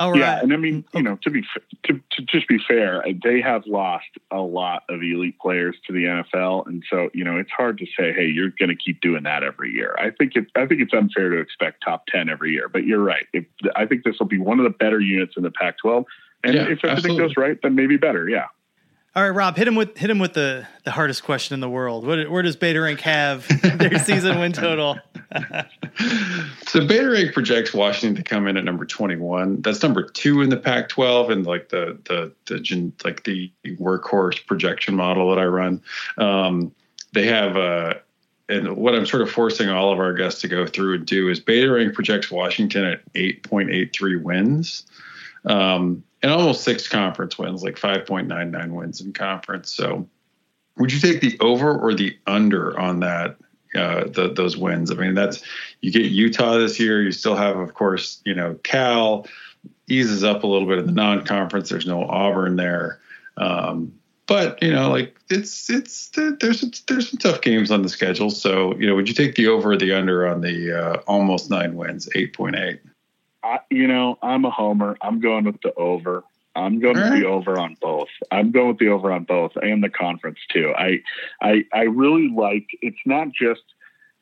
[0.00, 0.20] Oh, All right.
[0.20, 1.00] Yeah, and I mean, you oh.
[1.00, 1.42] know, to be
[1.84, 5.92] to, to just be fair, uh, they have lost a lot of elite players to
[5.92, 9.02] the NFL, and so you know, it's hard to say, hey, you're going to keep
[9.02, 9.94] doing that every year.
[9.98, 12.66] I think it's I think it's unfair to expect top ten every year.
[12.70, 13.26] But you're right.
[13.34, 13.44] If,
[13.76, 16.06] I think this will be one of the better units in the Pac-12,
[16.44, 17.18] and yeah, if everything absolutely.
[17.18, 18.26] goes right, then maybe better.
[18.26, 18.46] Yeah.
[19.16, 21.68] All right, Rob, hit him with hit him with the, the hardest question in the
[21.68, 22.06] world.
[22.06, 23.44] What, where does Beta Rank have
[23.78, 25.00] their season win total?
[26.68, 29.62] so Beta Rank projects Washington to come in at number twenty one.
[29.62, 34.46] That's number two in the Pac twelve, and like the the the like the workhorse
[34.46, 35.82] projection model that I run.
[36.16, 36.72] Um,
[37.12, 37.94] they have uh,
[38.48, 41.28] and what I'm sort of forcing all of our guests to go through and do
[41.28, 44.86] is Beta Rank projects Washington at eight point eight three wins.
[45.46, 49.72] Um, and almost six conference wins, like 5.99 wins in conference.
[49.72, 50.08] So,
[50.76, 53.36] would you take the over or the under on that?
[53.72, 54.90] Uh, the, those wins.
[54.90, 55.44] I mean, that's
[55.80, 57.00] you get Utah this year.
[57.02, 59.26] You still have, of course, you know, Cal
[59.88, 61.68] eases up a little bit in the non-conference.
[61.68, 63.00] There's no Auburn there.
[63.36, 63.92] Um,
[64.26, 68.30] but you know, like it's it's there's there's some tough games on the schedule.
[68.30, 71.50] So you know, would you take the over or the under on the uh, almost
[71.50, 72.80] nine wins, eight point eight?
[73.70, 74.96] You know, I'm a homer.
[75.00, 76.24] I'm going with the over.
[76.54, 77.12] I'm going right.
[77.12, 78.08] with the over on both.
[78.30, 80.72] I'm going with the over on both and the conference too.
[80.76, 81.02] I,
[81.40, 82.66] I, I really like.
[82.82, 83.62] It's not just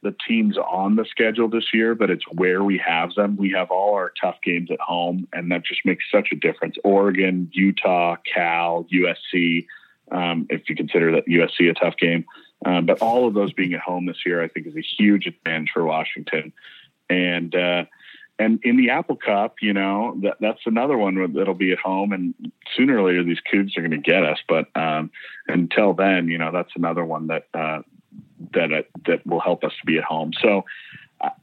[0.03, 3.37] the teams on the schedule this year, but it's where we have them.
[3.37, 6.77] We have all our tough games at home, and that just makes such a difference.
[6.85, 9.67] Oregon, Utah, Cal, USC.
[10.11, 12.25] Um, if you consider that USC a tough game,
[12.65, 15.27] um, but all of those being at home this year, I think is a huge
[15.27, 16.53] advantage for Washington.
[17.11, 17.85] And uh,
[18.39, 22.13] and in the Apple Cup, you know, that that's another one that'll be at home,
[22.13, 22.35] and
[22.77, 24.39] sooner or later these Cougs are going to get us.
[24.49, 25.11] But um,
[25.49, 27.83] until then, you know, that's another one that uh,
[28.53, 30.33] that uh, that will help us to be at home.
[30.41, 30.65] So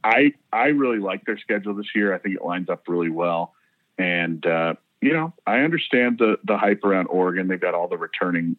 [0.02, 2.14] I I really like their schedule this year.
[2.14, 3.52] I think it lines up really well,
[3.98, 7.48] and uh, you know, I understand the the hype around Oregon.
[7.48, 8.56] They've got all the returning,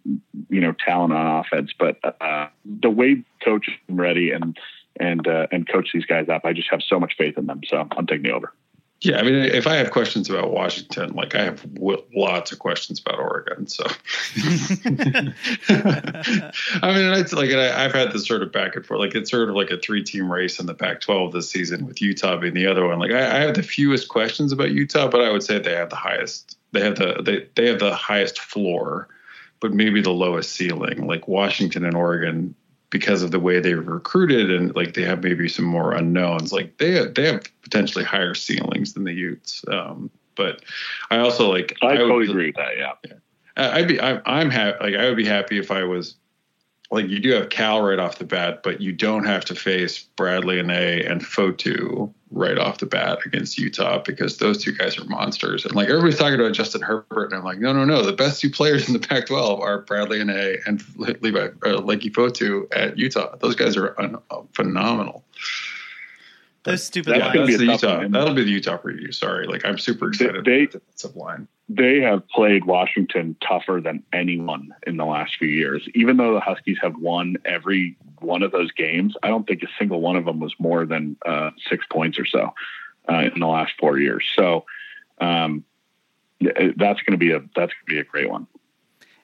[0.49, 4.57] you know, talent on offense, but uh, the way coach is ready and
[4.99, 6.43] and uh, and coach these guys up.
[6.45, 7.61] I just have so much faith in them.
[7.67, 8.53] So I'm taking the over.
[9.01, 12.57] Yeah, I mean, if I have questions about Washington, like I have w- lots of
[12.57, 13.67] questions about Oregon.
[13.67, 15.33] So, I
[16.95, 18.99] mean, it's like I, have had this sort of back and forth.
[18.99, 22.37] Like it's sort of like a three-team race in the Pac-12 this season, with Utah
[22.37, 22.97] being the other one.
[22.97, 25.91] Like I, I have the fewest questions about Utah, but I would say they have
[25.91, 26.57] the highest.
[26.71, 29.09] They have the they they have the highest floor,
[29.59, 31.05] but maybe the lowest ceiling.
[31.05, 32.55] Like Washington and Oregon
[32.89, 36.53] because of the way they were recruited and like they have maybe some more unknowns.
[36.53, 39.63] Like they have, they have potentially higher ceilings than the Utes.
[39.67, 40.63] Um, but
[41.09, 42.77] I also like I, I totally would, agree with that.
[42.77, 43.13] Yeah.
[43.57, 44.77] I'd be I, I'm happy.
[44.83, 46.15] Like I would be happy if I was
[46.89, 50.07] like you do have Cal right off the bat, but you don't have to face
[50.15, 55.05] Bradlee Anae and Fotu right off the bat against Utah because those two guys are
[55.05, 55.65] monsters.
[55.65, 58.03] And like everybody's talking about Justin Herbert, and I'm like, no, no, no.
[58.03, 62.97] The best two players in the Pac-12 are Bradlee Anae and Levi uh, Fotu at
[62.97, 63.35] Utah.
[63.37, 65.23] Those guys are un- uh, phenomenal.
[66.67, 67.47] Those stupid yeah, lines.
[67.47, 68.07] That's the Utah.
[68.07, 69.13] That'll be the Utah preview.
[69.13, 70.45] Sorry, like I'm super excited.
[70.45, 75.87] They, they, line they have played Washington tougher than anyone in the last few years.
[75.93, 79.67] Even though the Huskies have won every one of those games, I don't think a
[79.77, 82.53] single one of them was more than uh, six points or so
[83.09, 84.25] uh, in the last four years.
[84.33, 84.65] So
[85.19, 85.65] um,
[86.39, 88.47] that's going to be a that's going to be a great one.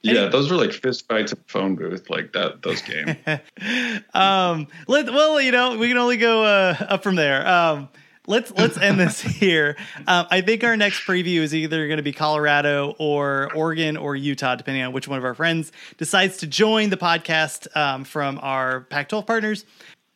[0.03, 2.61] Yeah, those were like fist fights at phone booth, like that.
[2.61, 3.15] Those games.
[4.13, 7.47] um, let well, you know, we can only go uh, up from there.
[7.47, 7.87] Um,
[8.27, 9.77] let's let's end this here.
[10.05, 14.15] Um, I think our next preview is either going to be Colorado or Oregon or
[14.15, 18.39] Utah, depending on which one of our friends decides to join the podcast um, from
[18.41, 19.65] our Pac-12 partners.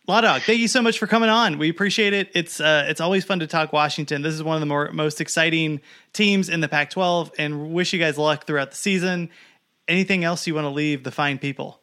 [0.07, 1.57] Law Dawg, thank you so much for coming on.
[1.57, 2.29] We appreciate it.
[2.33, 4.21] It's uh, it's always fun to talk Washington.
[4.21, 5.81] This is one of the more most exciting
[6.13, 9.29] teams in the Pac-12, and wish you guys luck throughout the season.
[9.87, 11.79] Anything else you want to leave the fine people?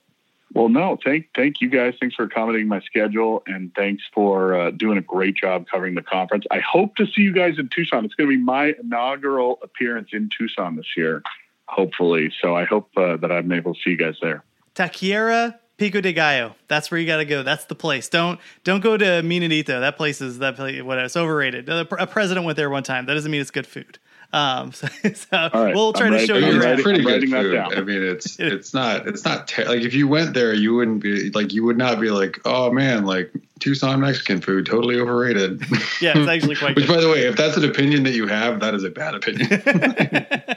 [0.55, 1.95] Well, no, thank thank you guys.
[1.99, 6.03] Thanks for accommodating my schedule, and thanks for uh, doing a great job covering the
[6.03, 6.45] conference.
[6.51, 8.05] I hope to see you guys in Tucson.
[8.05, 11.23] It's going to be my inaugural appearance in Tucson this year,
[11.67, 12.33] hopefully.
[12.41, 14.45] So I hope uh, that I'm able to see you guys there.
[14.77, 16.55] Taqueria Pico de Gallo.
[16.69, 17.43] That's where you got to go.
[17.43, 18.09] That's the place.
[18.09, 19.81] Don't don't go to Mi Nidito.
[19.81, 20.81] That place is that place.
[20.83, 21.69] What it's overrated.
[21.69, 23.07] A president went there one time.
[23.07, 23.99] That doesn't mean it's good food.
[24.35, 25.75] Um, so, so right.
[25.75, 26.61] we'll try I'm to show you.
[26.61, 27.57] It's pretty good food.
[27.57, 31.01] I mean, it's it's not it's not ter- like if you went there, you wouldn't
[31.01, 35.63] be like you would not be like, oh man, like Tucson Mexican food totally overrated.
[36.01, 36.75] Yeah, it's actually quite.
[36.75, 36.95] Which, good.
[36.95, 39.49] by the way, if that's an opinion that you have, that is a bad opinion.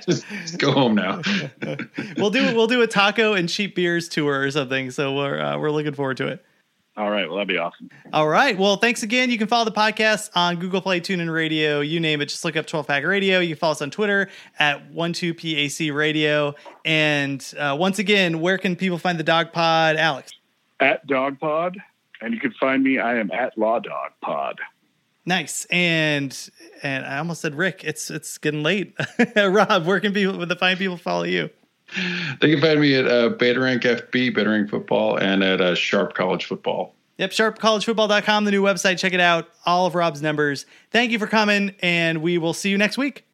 [0.05, 1.21] just, just, go home now.
[2.17, 4.89] we'll do we'll do a taco and cheap beers tour or something.
[4.89, 6.43] So we're uh, we're looking forward to it.
[6.97, 7.27] All right.
[7.27, 7.91] Well, that'd be awesome.
[8.11, 8.57] All right.
[8.57, 9.29] Well, thanks again.
[9.29, 12.25] You can follow the podcast on Google Play, TuneIn Radio, you name it.
[12.25, 13.39] Just look up 12 Pack Radio.
[13.39, 16.55] You can follow us on Twitter at 12PAC Radio.
[16.83, 20.31] And uh, once again, where can people find the Dawg Pod, Alex?
[20.79, 21.77] At Dawg Pod.
[22.19, 24.59] And you can find me, I am at Law Dawg Pod.
[25.27, 25.65] Nice.
[25.69, 26.49] And
[26.81, 27.83] and I almost said Rick.
[27.83, 28.95] It's it's getting late.
[29.35, 31.49] Rob, where can people the fine people follow you?
[32.41, 36.45] They can find me at uh, Beta FB, Beta Football, and at uh, Sharp College
[36.45, 36.93] Football.
[37.17, 38.99] Yep, sharpcollegefootball.com, the new website.
[38.99, 39.49] Check it out.
[39.65, 40.65] All of Rob's numbers.
[40.91, 43.26] Thank you for coming, and we will see you next week.